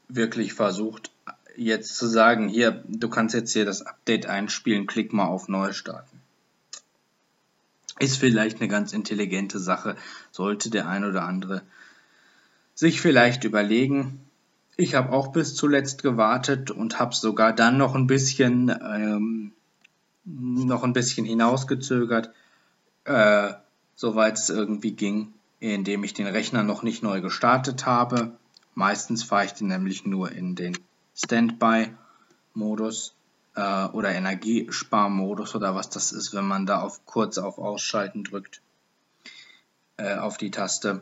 [0.07, 1.11] wirklich versucht,
[1.55, 5.73] jetzt zu sagen, hier, du kannst jetzt hier das Update einspielen, klick mal auf Neu
[5.73, 6.21] starten.
[7.99, 9.95] Ist vielleicht eine ganz intelligente Sache,
[10.31, 11.61] sollte der ein oder andere
[12.73, 14.21] sich vielleicht überlegen.
[14.79, 19.51] Ich habe auch bis zuletzt gewartet und habe sogar dann noch ein bisschen ähm,
[20.23, 22.31] noch ein bisschen hinausgezögert,
[23.03, 23.55] äh,
[23.95, 28.37] soweit es irgendwie ging, indem ich den Rechner noch nicht neu gestartet habe.
[28.73, 30.77] Meistens fahre ich den nämlich nur in den
[31.13, 33.15] Standby-Modus
[33.55, 38.61] äh, oder Energiesparmodus oder was das ist, wenn man da auf kurz auf Ausschalten drückt
[39.97, 41.01] äh, auf die Taste.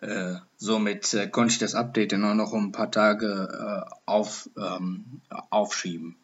[0.00, 4.48] Äh, somit äh, konnte ich das Update auch noch um ein paar Tage äh, auf,
[4.56, 6.16] ähm, aufschieben.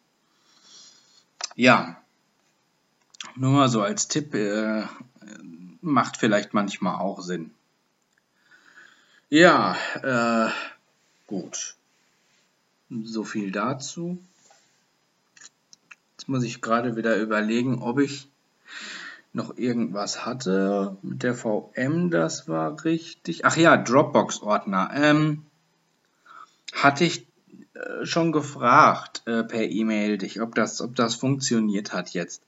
[1.55, 2.01] Ja,
[3.35, 4.83] nur mal so als Tipp, äh,
[5.81, 7.51] macht vielleicht manchmal auch Sinn.
[9.29, 9.75] Ja,
[11.27, 11.75] gut.
[12.89, 14.17] So viel dazu.
[16.13, 18.29] Jetzt muss ich gerade wieder überlegen, ob ich
[19.37, 22.09] noch irgendwas hatte mit der VM.
[22.09, 23.45] Das war richtig.
[23.45, 24.89] Ach ja, Dropbox-Ordner.
[24.93, 25.43] Ähm,
[26.73, 27.27] hatte ich
[27.73, 32.43] äh, schon gefragt äh, per E-Mail dich, ob das, ob das funktioniert hat jetzt.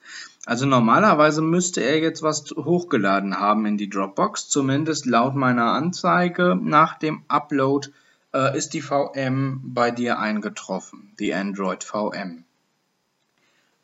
[0.45, 6.57] Also normalerweise müsste er jetzt was hochgeladen haben in die Dropbox, zumindest laut meiner Anzeige
[6.61, 7.89] nach dem Upload
[8.33, 12.45] äh, ist die VM bei dir eingetroffen, die Android VM.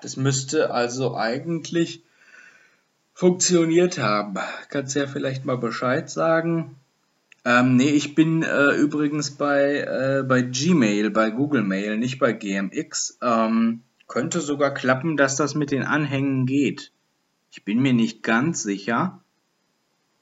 [0.02, 2.05] Das müsste also eigentlich
[3.16, 4.36] funktioniert haben.
[4.70, 6.76] Kannst ja vielleicht mal Bescheid sagen.
[7.46, 12.34] Ähm, nee, ich bin äh, übrigens bei, äh, bei Gmail, bei Google Mail, nicht bei
[12.34, 13.18] GMX.
[13.22, 16.92] Ähm, könnte sogar klappen, dass das mit den Anhängen geht.
[17.52, 19.22] Ich bin mir nicht ganz sicher,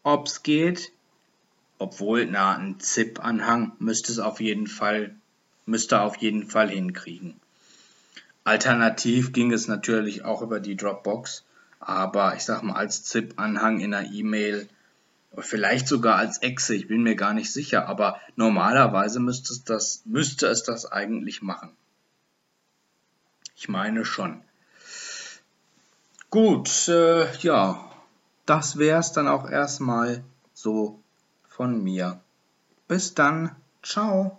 [0.04, 0.92] ob's geht.
[1.80, 5.16] Obwohl, na, ein ZIP-Anhang müsste es auf jeden Fall,
[5.66, 7.36] müsste auf jeden Fall hinkriegen.
[8.44, 11.44] Alternativ ging es natürlich auch über die Dropbox,
[11.88, 14.68] aber ich sag mal als ZIP-Anhang in einer E-Mail,
[15.38, 20.04] vielleicht sogar als Exe, ich bin mir gar nicht sicher, aber normalerweise müsste es das,
[20.06, 21.72] müsste es das eigentlich machen.
[23.56, 24.42] Ich meine schon.
[26.30, 27.92] Gut, äh, ja,
[28.46, 31.00] das wäre es dann auch erstmal so
[31.48, 32.20] von mir.
[32.88, 33.56] Bis dann.
[33.82, 34.38] Ciao.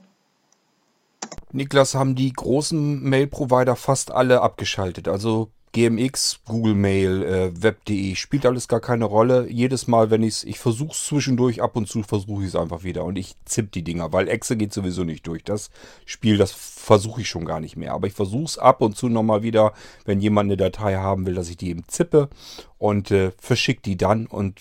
[1.53, 5.07] Niklas, haben die großen Mail-Provider fast alle abgeschaltet.
[5.07, 9.51] Also GMX, Google Mail, äh, Web.de, spielt alles gar keine Rolle.
[9.51, 12.57] Jedes Mal, wenn ich es, ich versuche es zwischendurch, ab und zu versuche ich es
[12.57, 15.43] einfach wieder und ich zipp die Dinger, weil Exe geht sowieso nicht durch.
[15.43, 15.71] Das
[16.07, 17.93] Spiel, das versuche ich schon gar nicht mehr.
[17.93, 19.73] Aber ich versuche es ab und zu nochmal wieder,
[20.05, 22.31] wenn jemand eine Datei haben will, dass ich die eben zippe
[22.79, 24.61] und äh, verschicke die dann und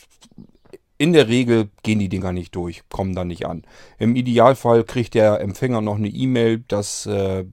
[0.98, 3.64] in der Regel gehen die Dinger nicht durch, kommen dann nicht an.
[4.00, 7.46] Im Idealfall kriegt der Empfänger noch eine E-Mail, dass äh,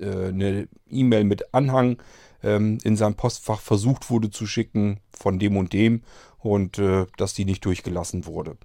[0.00, 1.98] äh, eine E-Mail mit Anhang
[2.44, 6.02] ähm, in sein Postfach versucht wurde zu schicken von dem und dem
[6.38, 8.56] und äh, dass die nicht durchgelassen wurde.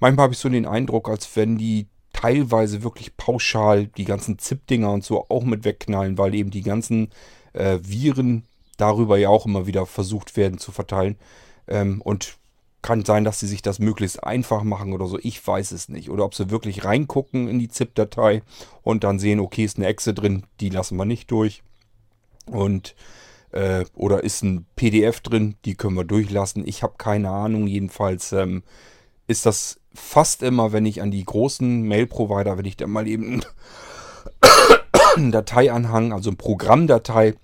[0.00, 4.90] Manchmal habe ich so den Eindruck, als wenn die teilweise wirklich pauschal die ganzen ZIP-Dinger
[4.90, 7.10] und so auch mit wegknallen, weil eben die ganzen
[7.52, 8.44] äh, Viren
[8.76, 11.16] darüber ja auch immer wieder versucht werden zu verteilen.
[11.68, 12.38] Ähm, und
[12.80, 15.18] Kann sein, dass sie sich das möglichst einfach machen oder so.
[15.20, 16.10] Ich weiß es nicht.
[16.10, 18.42] Oder ob sie wirklich reingucken in die ZIP-Datei
[18.82, 21.62] und dann sehen, okay, ist eine Exe drin, die lassen wir nicht durch.
[22.50, 22.94] Und
[23.52, 26.66] äh, oder ist ein PDF drin, die können wir durchlassen.
[26.66, 27.66] Ich habe keine Ahnung.
[27.66, 28.62] Jedenfalls ähm,
[29.26, 33.42] ist das fast immer, wenn ich an die großen Mail-Provider, wenn ich da mal eben
[35.16, 37.34] einen Dateianhang, also eine Programmdatei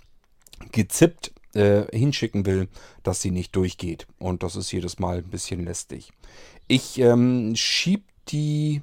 [0.73, 2.69] gezippt äh, hinschicken will,
[3.03, 4.07] dass sie nicht durchgeht.
[4.19, 6.13] Und das ist jedes Mal ein bisschen lästig.
[6.69, 8.83] Ich ähm, schieb die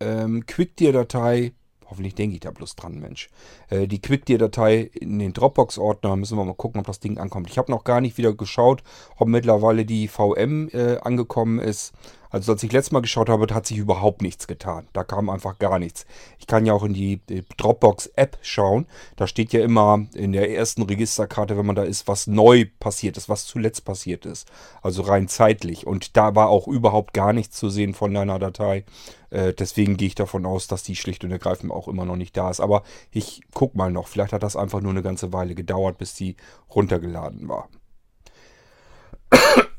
[0.00, 1.52] ähm, QuickDear-Datei
[1.88, 3.28] Hoffentlich denke ich da bloß dran, Mensch.
[3.68, 7.48] Äh, die QuickDear-Datei in den Dropbox-Ordner müssen wir mal gucken, ob das Ding ankommt.
[7.48, 8.82] Ich habe noch gar nicht wieder geschaut,
[9.16, 11.92] ob mittlerweile die VM äh, angekommen ist.
[12.36, 14.88] Also als ich letztes Mal geschaut habe, hat sich überhaupt nichts getan.
[14.92, 16.04] Da kam einfach gar nichts.
[16.38, 17.22] Ich kann ja auch in die,
[17.56, 18.86] Dropbox-App schauen.
[19.16, 23.16] Da steht ja immer in der ersten Registerkarte, wenn man da ist, was neu passiert
[23.16, 24.46] ist, was zuletzt passiert ist.
[24.82, 25.86] Also rein zeitlich.
[25.86, 28.84] Und da war auch überhaupt gar nichts zu sehen von deiner Datei.
[29.30, 32.36] Äh, deswegen gehe ich davon aus, dass die schlicht und ergreifend auch immer noch nicht
[32.36, 32.60] da ist.
[32.60, 34.08] Aber ich guck mal noch.
[34.08, 36.36] Vielleicht hat das einfach nur eine ganze Weile gedauert, bis die
[36.68, 37.70] runtergeladen war.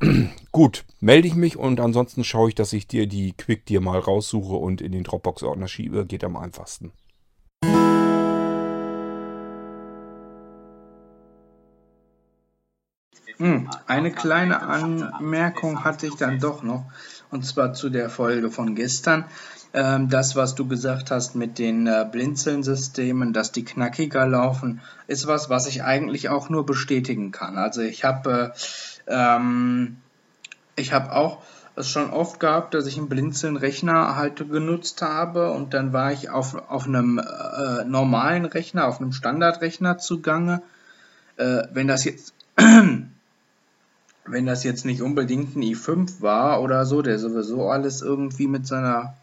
[0.52, 3.98] Gut, melde ich mich und ansonsten schaue ich, dass ich dir die Quick dir mal
[3.98, 6.06] raussuche und in den Dropbox-Ordner schiebe.
[6.06, 6.92] Geht am einfachsten.
[13.38, 16.86] Hm, eine kleine Anmerkung hatte ich dann doch noch,
[17.30, 19.26] und zwar zu der Folge von gestern.
[19.74, 25.26] Ähm, das, was du gesagt hast mit den äh, Blinzeln-Systemen, dass die knackiger laufen, ist
[25.26, 27.58] was, was ich eigentlich auch nur bestätigen kann.
[27.58, 28.58] Also ich habe äh,
[29.08, 29.96] ähm,
[30.76, 31.42] ich habe auch
[31.76, 36.28] es schon oft gehabt, dass ich einen Blinzeln-Rechner halt genutzt habe und dann war ich
[36.30, 40.62] auf, auf einem äh, normalen Rechner, auf einem Standardrechner zugange.
[41.36, 42.34] Äh, wenn das jetzt
[44.30, 48.66] wenn das jetzt nicht unbedingt ein i5 war oder so, der sowieso alles irgendwie mit
[48.66, 49.14] seiner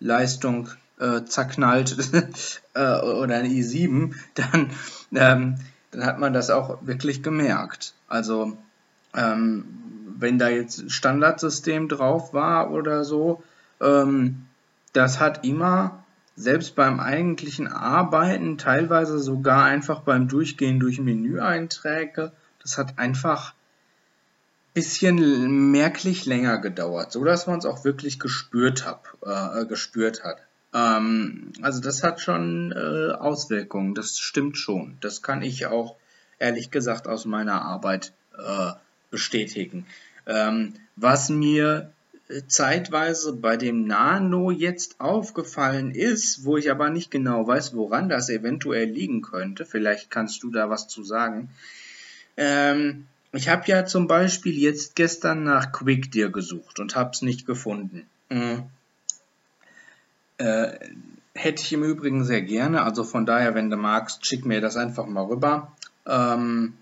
[0.00, 1.96] Leistung äh, zerknallt
[2.74, 4.70] äh, oder ein i7, dann,
[5.14, 5.56] ähm,
[5.90, 7.94] dann hat man das auch wirklich gemerkt.
[8.08, 8.56] Also
[9.14, 9.64] ähm,
[10.18, 13.42] wenn da jetzt Standardsystem drauf war oder so,
[13.80, 14.46] ähm,
[14.92, 22.78] das hat immer, selbst beim eigentlichen Arbeiten, teilweise sogar einfach beim Durchgehen durch Menüeinträge, das
[22.78, 29.16] hat einfach ein bisschen merklich länger gedauert, so dass man es auch wirklich gespürt, hab,
[29.22, 30.38] äh, gespürt hat.
[30.74, 34.96] Ähm, also das hat schon äh, Auswirkungen, das stimmt schon.
[35.00, 35.96] Das kann ich auch
[36.38, 38.72] ehrlich gesagt aus meiner Arbeit äh,
[39.10, 39.86] bestätigen.
[40.26, 41.92] Ähm, was mir
[42.28, 48.08] äh, zeitweise bei dem Nano jetzt aufgefallen ist, wo ich aber nicht genau weiß, woran
[48.08, 51.50] das eventuell liegen könnte, vielleicht kannst du da was zu sagen.
[52.36, 57.46] Ähm, ich habe ja zum Beispiel jetzt gestern nach QuickDear gesucht und habe es nicht
[57.46, 58.06] gefunden.
[58.30, 58.64] Mhm.
[60.38, 60.78] Äh,
[61.34, 64.76] hätte ich im Übrigen sehr gerne, also von daher, wenn du magst, schick mir das
[64.76, 65.72] einfach mal rüber.
[66.06, 66.74] Ähm,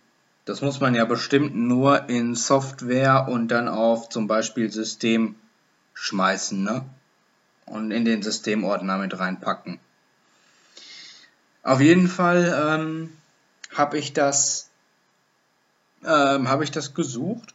[0.47, 5.35] das muss man ja bestimmt nur in Software und dann auf zum Beispiel System
[5.93, 6.85] schmeißen, ne?
[7.67, 9.81] Und in den Systemordner mit reinpacken.
[11.65, 13.13] Auf jeden Fall ähm,
[13.75, 14.71] habe ich das
[16.05, 17.55] ähm, habe ich das gesucht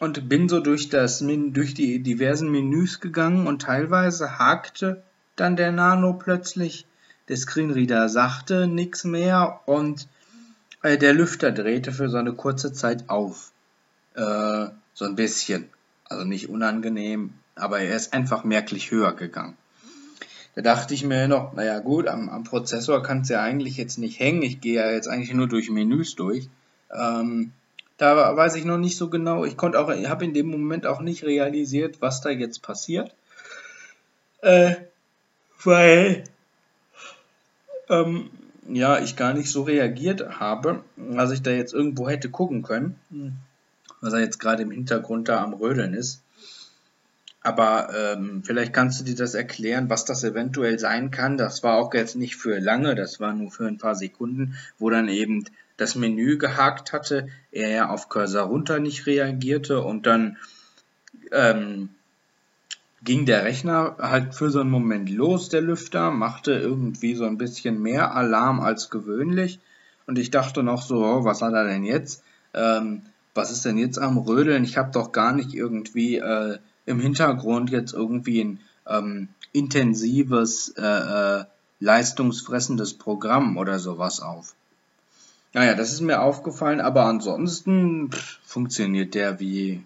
[0.00, 5.04] und bin so durch das durch die diversen Menüs gegangen und teilweise hakte
[5.36, 6.86] dann der Nano plötzlich,
[7.28, 10.08] der Screenreader sagte nichts mehr und
[10.82, 13.52] der Lüfter drehte für so eine kurze Zeit auf.
[14.14, 15.68] Äh, so ein bisschen.
[16.04, 19.56] Also nicht unangenehm, aber er ist einfach merklich höher gegangen.
[20.54, 23.96] Da dachte ich mir noch, naja gut, am, am Prozessor kann es ja eigentlich jetzt
[23.96, 24.42] nicht hängen.
[24.42, 26.48] Ich gehe ja jetzt eigentlich nur durch Menüs durch.
[26.92, 27.52] Ähm,
[27.96, 29.44] da weiß ich noch nicht so genau.
[29.44, 33.14] Ich konnte auch, ich habe in dem Moment auch nicht realisiert, was da jetzt passiert.
[34.42, 34.74] Äh,
[35.62, 36.24] weil
[37.88, 38.30] ähm,
[38.68, 40.84] ja, ich gar nicht so reagiert habe,
[41.16, 42.96] als ich da jetzt irgendwo hätte gucken können,
[44.00, 46.22] was er jetzt gerade im Hintergrund da am Rödeln ist.
[47.44, 51.36] Aber ähm, vielleicht kannst du dir das erklären, was das eventuell sein kann.
[51.36, 54.90] Das war auch jetzt nicht für lange, das war nur für ein paar Sekunden, wo
[54.90, 55.44] dann eben
[55.76, 60.36] das Menü gehakt hatte, er ja auf Cursor runter nicht reagierte und dann
[61.32, 61.88] ähm,
[63.04, 67.38] ging der Rechner halt für so einen Moment los, der Lüfter, machte irgendwie so ein
[67.38, 69.60] bisschen mehr Alarm als gewöhnlich.
[70.06, 72.22] Und ich dachte noch so, oh, was hat er denn jetzt?
[72.54, 73.02] Ähm,
[73.34, 74.64] was ist denn jetzt am Rödeln?
[74.64, 80.82] Ich habe doch gar nicht irgendwie äh, im Hintergrund jetzt irgendwie ein ähm, intensives, äh,
[80.82, 81.44] äh,
[81.80, 84.54] leistungsfressendes Programm oder sowas auf.
[85.52, 89.82] Naja, das ist mir aufgefallen, aber ansonsten pff, funktioniert der wie,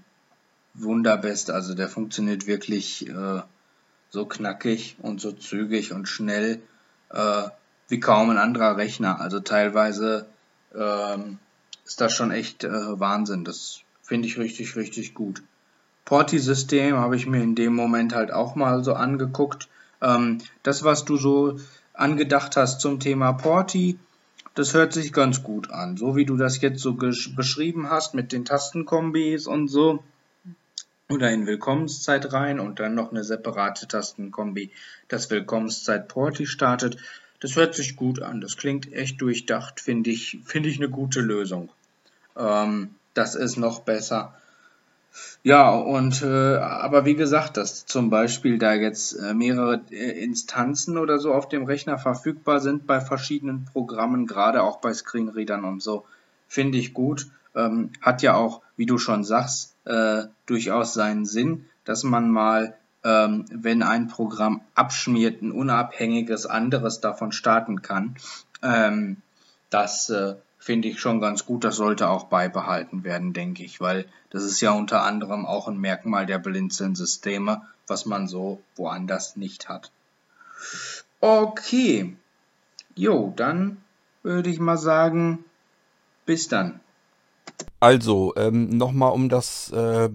[0.79, 1.51] wunderbest.
[1.51, 3.43] Also der funktioniert wirklich äh,
[4.11, 6.61] so knackig und so zügig und schnell
[7.11, 7.43] äh,
[7.89, 9.21] wie kaum ein anderer Rechner.
[9.21, 10.27] Also teilweise
[10.75, 11.39] ähm,
[11.85, 13.45] ist das schon echt äh, Wahnsinn.
[13.45, 15.43] Das finde ich richtig, richtig gut.
[16.05, 19.69] Porti-System habe ich mir in dem Moment halt auch mal so angeguckt.
[20.01, 21.59] Ähm, das, was du so
[21.95, 23.99] angedacht hast zum Thema Porti,
[24.55, 25.97] das hört sich ganz gut an.
[25.97, 30.03] So wie du das jetzt so beschrieben hast mit den Tastenkombis und so.
[31.09, 34.73] Oder in Willkommenszeit rein und dann noch eine separate Tastenkombi,
[35.07, 36.97] das Willkommenszeit Porti startet.
[37.39, 38.41] Das hört sich gut an.
[38.41, 41.69] Das klingt echt durchdacht, finde ich, finde ich eine gute Lösung.
[42.37, 44.35] Ähm, das ist noch besser.
[45.45, 50.99] Ja, und äh, aber wie gesagt, dass zum Beispiel da jetzt äh, mehrere äh, Instanzen
[50.99, 55.85] oder so auf dem Rechner verfügbar sind bei verschiedenen Programmen, gerade auch bei Screenreadern und
[55.85, 56.05] so,
[56.49, 57.29] finde ich gut.
[57.55, 62.77] Ähm, hat ja auch, wie du schon sagst, äh, durchaus seinen Sinn, dass man mal,
[63.05, 68.17] ähm, wenn ein Programm abschmiert, ein unabhängiges anderes davon starten kann.
[68.63, 69.23] Ähm,
[69.71, 71.65] das äh, finde ich schon ganz gut.
[71.65, 75.79] Das sollte auch beibehalten werden, denke ich, weil das ist ja unter anderem auch ein
[75.79, 79.91] Merkmal der Blinzeln-Systeme, was man so woanders nicht hat.
[81.21, 82.17] Okay.
[82.97, 83.77] Jo, dann
[84.23, 85.45] würde ich mal sagen,
[86.25, 86.81] bis dann.
[87.79, 90.09] Also, ähm, nochmal um das, äh,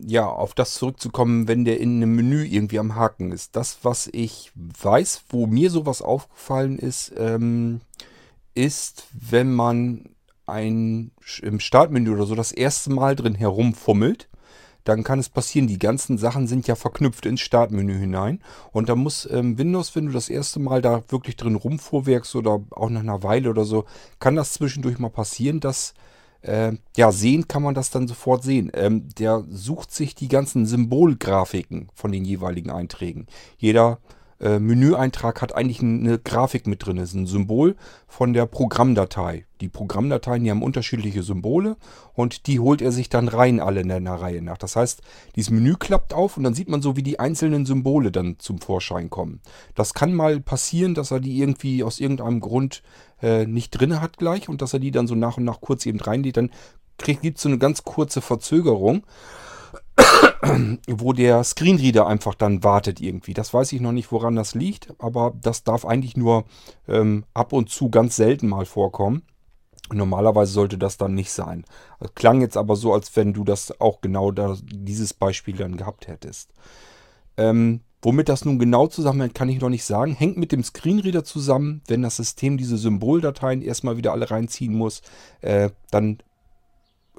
[0.00, 3.54] ja, auf das zurückzukommen, wenn der in einem Menü irgendwie am Haken ist.
[3.54, 7.80] Das, was ich weiß, wo mir sowas aufgefallen ist, ähm,
[8.54, 10.04] ist, wenn man
[10.46, 11.12] ein,
[11.42, 14.28] im Startmenü oder so das erste Mal drin herumfummelt,
[14.84, 18.42] dann kann es passieren, die ganzen Sachen sind ja verknüpft ins Startmenü hinein.
[18.72, 22.60] Und da muss ähm, Windows, wenn du das erste Mal da wirklich drin rumfuhrwerkst oder
[22.70, 23.84] auch nach einer Weile oder so,
[24.18, 25.94] kann das zwischendurch mal passieren, dass,
[26.42, 28.70] äh, ja, sehen kann man das dann sofort sehen.
[28.74, 33.26] Ähm, der sucht sich die ganzen Symbolgrafiken von den jeweiligen Einträgen.
[33.58, 34.21] Jeder äh,
[34.58, 36.96] Menüeintrag hat eigentlich eine Grafik mit drin.
[36.96, 37.76] Ist ein Symbol
[38.08, 39.46] von der Programmdatei.
[39.60, 41.76] Die Programmdateien, die haben unterschiedliche Symbole
[42.14, 44.58] und die holt er sich dann rein alle in einer Reihe nach.
[44.58, 45.00] Das heißt,
[45.36, 48.58] dieses Menü klappt auf und dann sieht man so, wie die einzelnen Symbole dann zum
[48.58, 49.40] Vorschein kommen.
[49.76, 52.82] Das kann mal passieren, dass er die irgendwie aus irgendeinem Grund
[53.22, 55.86] äh, nicht drin hat gleich und dass er die dann so nach und nach kurz
[55.86, 56.36] eben reinlädt.
[56.36, 56.50] Dann
[56.98, 59.04] gibt es so eine ganz kurze Verzögerung
[60.88, 63.34] wo der Screenreader einfach dann wartet irgendwie.
[63.34, 66.44] Das weiß ich noch nicht, woran das liegt, aber das darf eigentlich nur
[66.88, 69.22] ähm, ab und zu ganz selten mal vorkommen.
[69.92, 71.64] Normalerweise sollte das dann nicht sein.
[72.14, 76.08] Klang jetzt aber so, als wenn du das auch genau da, dieses Beispiel dann gehabt
[76.08, 76.50] hättest.
[77.36, 80.14] Ähm, womit das nun genau zusammenhängt, kann ich noch nicht sagen.
[80.14, 81.82] Hängt mit dem Screenreader zusammen.
[81.88, 85.02] Wenn das System diese Symboldateien erstmal wieder alle reinziehen muss,
[85.40, 86.22] äh, dann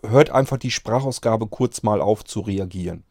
[0.01, 3.03] hört einfach die Sprachausgabe kurz mal auf zu reagieren.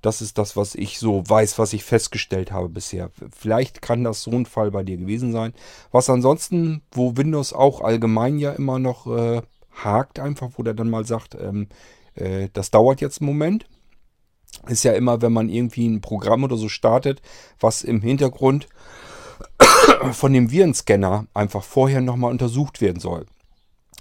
[0.00, 3.10] Das ist das, was ich so weiß, was ich festgestellt habe bisher.
[3.36, 5.52] Vielleicht kann das so ein Fall bei dir gewesen sein.
[5.90, 9.42] Was ansonsten, wo Windows auch allgemein ja immer noch äh,
[9.72, 11.68] hakt, einfach, wo der dann mal sagt, ähm,
[12.14, 13.66] äh, das dauert jetzt einen Moment.
[14.66, 17.20] Ist ja immer, wenn man irgendwie ein Programm oder so startet,
[17.60, 18.68] was im Hintergrund
[20.12, 23.26] von dem Virenscanner einfach vorher nochmal untersucht werden soll.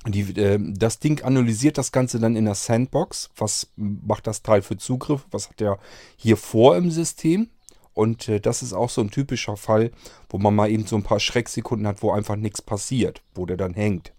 [0.05, 3.29] Die, äh, das Ding analysiert das Ganze dann in der Sandbox.
[3.35, 5.25] Was macht das Teil für Zugriff?
[5.31, 5.79] Was hat der
[6.15, 7.49] hier vor im System?
[7.93, 9.91] Und äh, das ist auch so ein typischer Fall,
[10.29, 13.57] wo man mal eben so ein paar Schrecksekunden hat, wo einfach nichts passiert, wo der
[13.57, 14.13] dann hängt.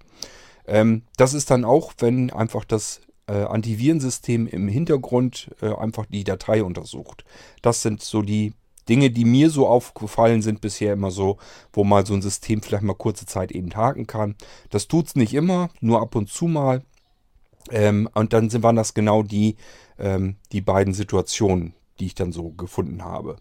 [0.66, 6.24] Ähm, das ist dann auch, wenn einfach das äh, Antivirensystem im Hintergrund äh, einfach die
[6.24, 7.24] Datei untersucht.
[7.62, 8.52] Das sind so die
[8.88, 11.38] Dinge, die mir so aufgefallen sind bisher immer so,
[11.72, 14.36] wo mal so ein System vielleicht mal kurze Zeit eben haken kann.
[14.70, 16.82] Das tut es nicht immer, nur ab und zu mal.
[17.70, 19.56] Ähm, und dann sind, waren das genau die,
[19.98, 23.36] ähm, die beiden Situationen, die ich dann so gefunden habe.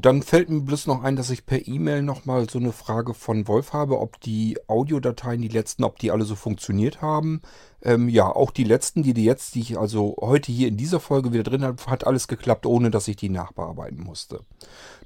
[0.00, 3.48] Dann fällt mir bloß noch ein, dass ich per E-Mail nochmal so eine Frage von
[3.48, 7.42] Wolf habe, ob die Audiodateien, die letzten, ob die alle so funktioniert haben.
[7.82, 11.00] Ähm, ja, auch die letzten, die, die jetzt, die ich also heute hier in dieser
[11.00, 14.40] Folge wieder drin habe, hat alles geklappt, ohne dass ich die nachbearbeiten musste.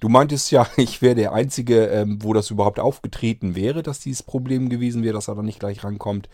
[0.01, 4.23] Du meintest ja, ich wäre der Einzige, ähm, wo das überhaupt aufgetreten wäre, dass dieses
[4.23, 6.29] Problem gewesen wäre, dass er da nicht gleich rankommt.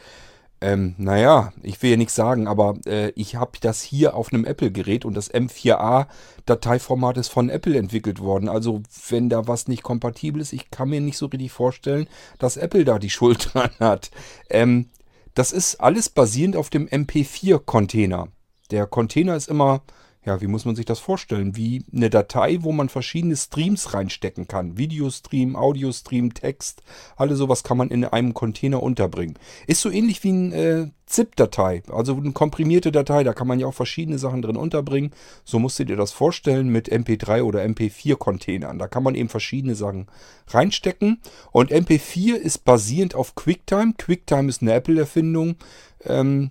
[0.60, 4.44] Ähm, naja, ich will ja nichts sagen, aber äh, ich habe das hier auf einem
[4.44, 8.48] Apple-Gerät und das M4A-Dateiformat ist von Apple entwickelt worden.
[8.48, 12.56] Also wenn da was nicht kompatibel ist, ich kann mir nicht so richtig vorstellen, dass
[12.56, 14.10] Apple da die Schuld dran hat.
[14.50, 14.90] Ähm,
[15.34, 18.28] das ist alles basierend auf dem MP4-Container.
[18.72, 19.82] Der Container ist immer
[20.28, 21.56] ja, wie muss man sich das vorstellen?
[21.56, 24.76] Wie eine Datei, wo man verschiedene Streams reinstecken kann.
[24.76, 26.82] Videostream, Audiostream, Text,
[27.16, 29.38] alles sowas kann man in einem Container unterbringen.
[29.66, 33.66] Ist so ähnlich wie eine äh, ZIP-Datei, also eine komprimierte Datei, da kann man ja
[33.66, 35.12] auch verschiedene Sachen drin unterbringen.
[35.44, 38.78] So musst du dir das vorstellen mit MP3 oder MP4-Containern.
[38.78, 40.08] Da kann man eben verschiedene Sachen
[40.48, 41.22] reinstecken.
[41.52, 43.94] Und MP4 ist basierend auf QuickTime.
[43.96, 45.56] QuickTime ist eine Apple-Erfindung.
[46.04, 46.50] Ähm,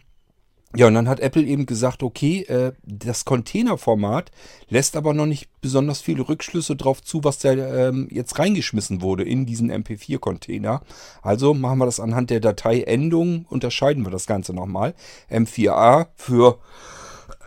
[0.76, 4.32] ja, und dann hat Apple eben gesagt, okay, äh, das Containerformat
[4.68, 9.24] lässt aber noch nicht besonders viele Rückschlüsse drauf zu, was da ähm, jetzt reingeschmissen wurde
[9.24, 10.82] in diesen MP4-Container.
[11.22, 14.94] Also machen wir das anhand der Dateiendung, unterscheiden wir das Ganze nochmal.
[15.32, 16.60] M4A für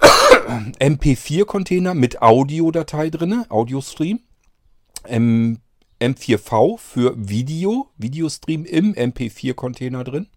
[0.80, 4.20] MP4-Container mit Audiodatei drin, Audiostream.
[5.04, 5.58] M
[6.00, 10.28] M4V für Video, Videostream im MP4-Container drin.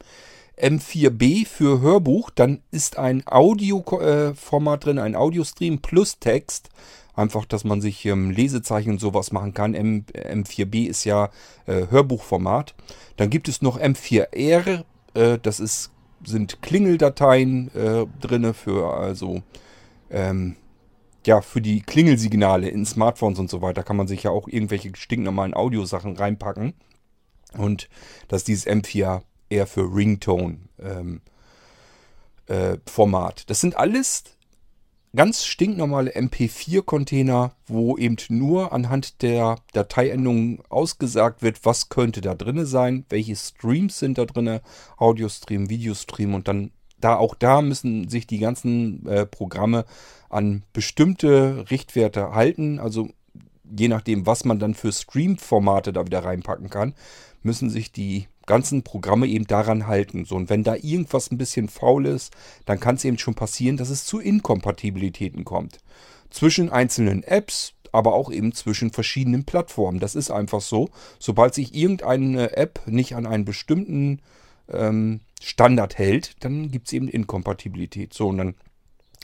[0.57, 6.69] M4B für Hörbuch, dann ist ein Audioformat drin, ein Audiostream plus Text.
[7.15, 9.75] Einfach, dass man sich ähm, Lesezeichen und sowas machen kann.
[9.75, 11.29] M, M4B ist ja
[11.67, 12.73] äh, Hörbuchformat.
[13.17, 14.83] Dann gibt es noch M4R,
[15.13, 15.91] äh, das ist,
[16.25, 19.43] sind Klingeldateien äh, drin für also
[20.09, 20.55] ähm,
[21.25, 24.91] ja, für die Klingelsignale in Smartphones und so weiter kann man sich ja auch irgendwelche
[24.95, 26.73] stinknormalen Audiosachen reinpacken.
[27.57, 27.89] Und
[28.27, 29.21] das ist dieses M4
[29.53, 31.21] eher für Ringtone ähm,
[32.47, 32.77] äh.
[33.47, 34.23] Das sind alles
[35.15, 42.65] ganz stinknormale MP4-Container, wo eben nur anhand der Dateiendungen ausgesagt wird, was könnte da drin
[42.65, 44.59] sein, welche Streams sind da drin,
[44.97, 49.85] Audiostream, Videostream und dann da auch da müssen sich die ganzen äh, Programme
[50.29, 52.79] an bestimmte Richtwerte halten.
[52.79, 53.09] Also
[53.77, 56.93] je nachdem, was man dann für Stream-Formate da wieder reinpacken kann,
[57.43, 60.25] müssen sich die ganzen Programme eben daran halten.
[60.25, 62.33] So, und wenn da irgendwas ein bisschen faul ist,
[62.65, 65.79] dann kann es eben schon passieren, dass es zu Inkompatibilitäten kommt.
[66.29, 69.99] Zwischen einzelnen Apps, aber auch eben zwischen verschiedenen Plattformen.
[69.99, 70.89] Das ist einfach so.
[71.19, 74.21] Sobald sich irgendeine App nicht an einen bestimmten
[74.67, 78.13] ähm, Standard hält, dann gibt es eben Inkompatibilität.
[78.13, 78.55] So, und dann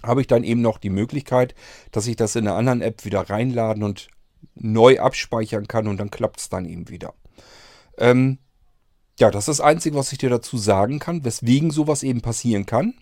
[0.03, 1.55] habe ich dann eben noch die Möglichkeit,
[1.91, 4.09] dass ich das in einer anderen App wieder reinladen und
[4.55, 7.13] neu abspeichern kann und dann klappt es dann eben wieder.
[7.97, 8.37] Ähm,
[9.19, 12.65] ja, das ist das Einzige, was ich dir dazu sagen kann, weswegen sowas eben passieren
[12.65, 12.93] kann.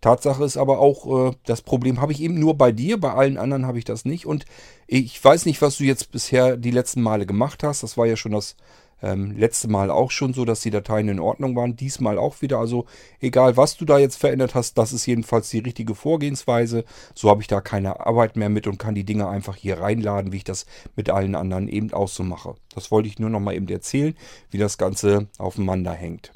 [0.00, 3.38] Tatsache ist aber auch, äh, das Problem habe ich eben nur bei dir, bei allen
[3.38, 4.26] anderen habe ich das nicht.
[4.26, 4.44] Und
[4.86, 7.82] ich weiß nicht, was du jetzt bisher die letzten Male gemacht hast.
[7.82, 8.56] Das war ja schon das
[9.02, 11.76] ähm, letzte Mal auch schon so, dass die Dateien in Ordnung waren.
[11.76, 12.58] Diesmal auch wieder.
[12.58, 12.86] Also
[13.20, 16.84] egal, was du da jetzt verändert hast, das ist jedenfalls die richtige Vorgehensweise.
[17.14, 20.32] So habe ich da keine Arbeit mehr mit und kann die Dinge einfach hier reinladen,
[20.32, 22.54] wie ich das mit allen anderen eben auch so mache.
[22.74, 24.14] Das wollte ich nur noch mal eben erzählen,
[24.50, 26.32] wie das Ganze aufeinander hängt.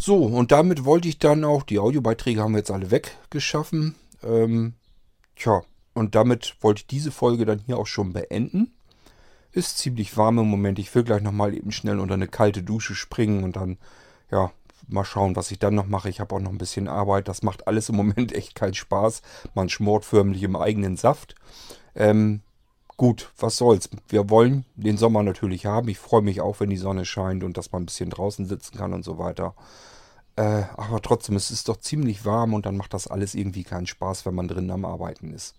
[0.00, 3.94] So, und damit wollte ich dann auch, die Audiobeiträge haben wir jetzt alle weggeschaffen.
[4.22, 4.72] Ähm,
[5.36, 5.62] tja,
[5.98, 8.72] und damit wollte ich diese Folge dann hier auch schon beenden.
[9.52, 10.78] Ist ziemlich warm im Moment.
[10.78, 13.78] Ich will gleich nochmal eben schnell unter eine kalte Dusche springen und dann,
[14.30, 14.52] ja,
[14.88, 16.08] mal schauen, was ich dann noch mache.
[16.08, 17.28] Ich habe auch noch ein bisschen Arbeit.
[17.28, 19.22] Das macht alles im Moment echt keinen Spaß.
[19.54, 21.34] Man schmort förmlich im eigenen Saft.
[21.94, 22.40] Ähm,
[22.96, 23.88] gut, was soll's.
[24.08, 25.88] Wir wollen den Sommer natürlich haben.
[25.88, 28.76] Ich freue mich auch, wenn die Sonne scheint und dass man ein bisschen draußen sitzen
[28.76, 29.54] kann und so weiter.
[30.38, 33.88] Äh, aber trotzdem, es ist doch ziemlich warm und dann macht das alles irgendwie keinen
[33.88, 35.56] Spaß, wenn man drinnen am Arbeiten ist.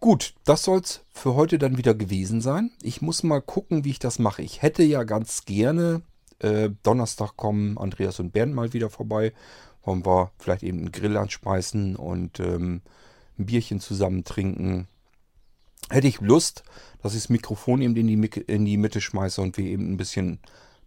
[0.00, 2.72] Gut, das soll es für heute dann wieder gewesen sein.
[2.82, 4.42] Ich muss mal gucken, wie ich das mache.
[4.42, 6.02] Ich hätte ja ganz gerne
[6.40, 9.32] äh, Donnerstag kommen Andreas und Bernd mal wieder vorbei.
[9.84, 12.82] Wollen wir vielleicht eben einen Grill anspeisen und ähm,
[13.38, 14.88] ein Bierchen zusammen trinken.
[15.88, 16.64] Hätte ich Lust,
[17.00, 19.98] dass ich das Mikrofon eben in die, in die Mitte schmeiße und wir eben ein
[19.98, 20.40] bisschen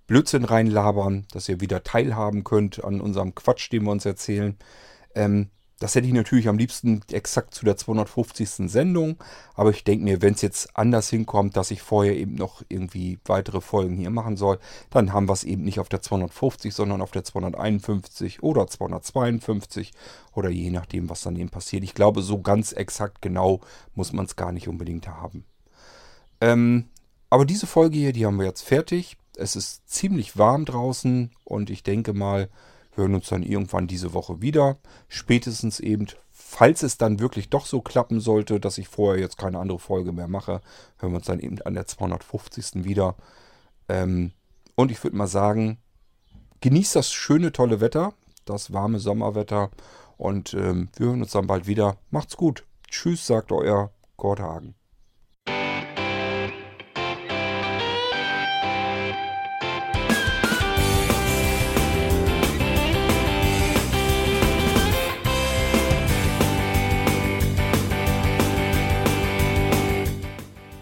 [0.08, 4.58] Blödsinn reinlabern, dass ihr wieder teilhaben könnt an unserem Quatsch, den wir uns erzählen.
[5.16, 5.49] Ähm,
[5.80, 8.72] das hätte ich natürlich am liebsten exakt zu der 250.
[8.72, 9.18] Sendung.
[9.56, 13.20] Aber ich denke mir, wenn es jetzt anders hinkommt, dass ich vorher eben noch irgendwie
[13.26, 17.01] weitere Folgen hier machen soll, dann haben wir es eben nicht auf der 250, sondern
[17.01, 19.91] auf der 251 oder 252
[20.34, 21.84] oder je nachdem, was dann eben passiert.
[21.84, 23.60] Ich glaube, so ganz exakt genau
[23.95, 25.43] muss man es gar nicht unbedingt haben.
[26.39, 26.86] Ähm,
[27.30, 29.18] aber diese Folge hier, die haben wir jetzt fertig.
[29.38, 32.50] Es ist ziemlich warm draußen und ich denke mal,
[32.96, 34.78] hören uns dann irgendwann diese Woche wieder.
[35.08, 39.60] Spätestens eben, falls es dann wirklich doch so klappen sollte, dass ich vorher jetzt keine
[39.60, 40.62] andere Folge mehr mache,
[40.98, 42.84] hören wir uns dann eben an der 250.
[42.86, 43.16] wieder.
[43.90, 44.32] Ähm,
[44.76, 45.78] und ich würde mal sagen,
[46.62, 48.14] genießt das schöne, tolle Wetter,
[48.46, 49.72] das warme Sommerwetter.
[50.18, 51.98] Und ähm, wir hören uns dann bald wieder.
[52.10, 52.64] Macht's gut.
[52.90, 54.76] Tschüss, sagt euer Gordhagen.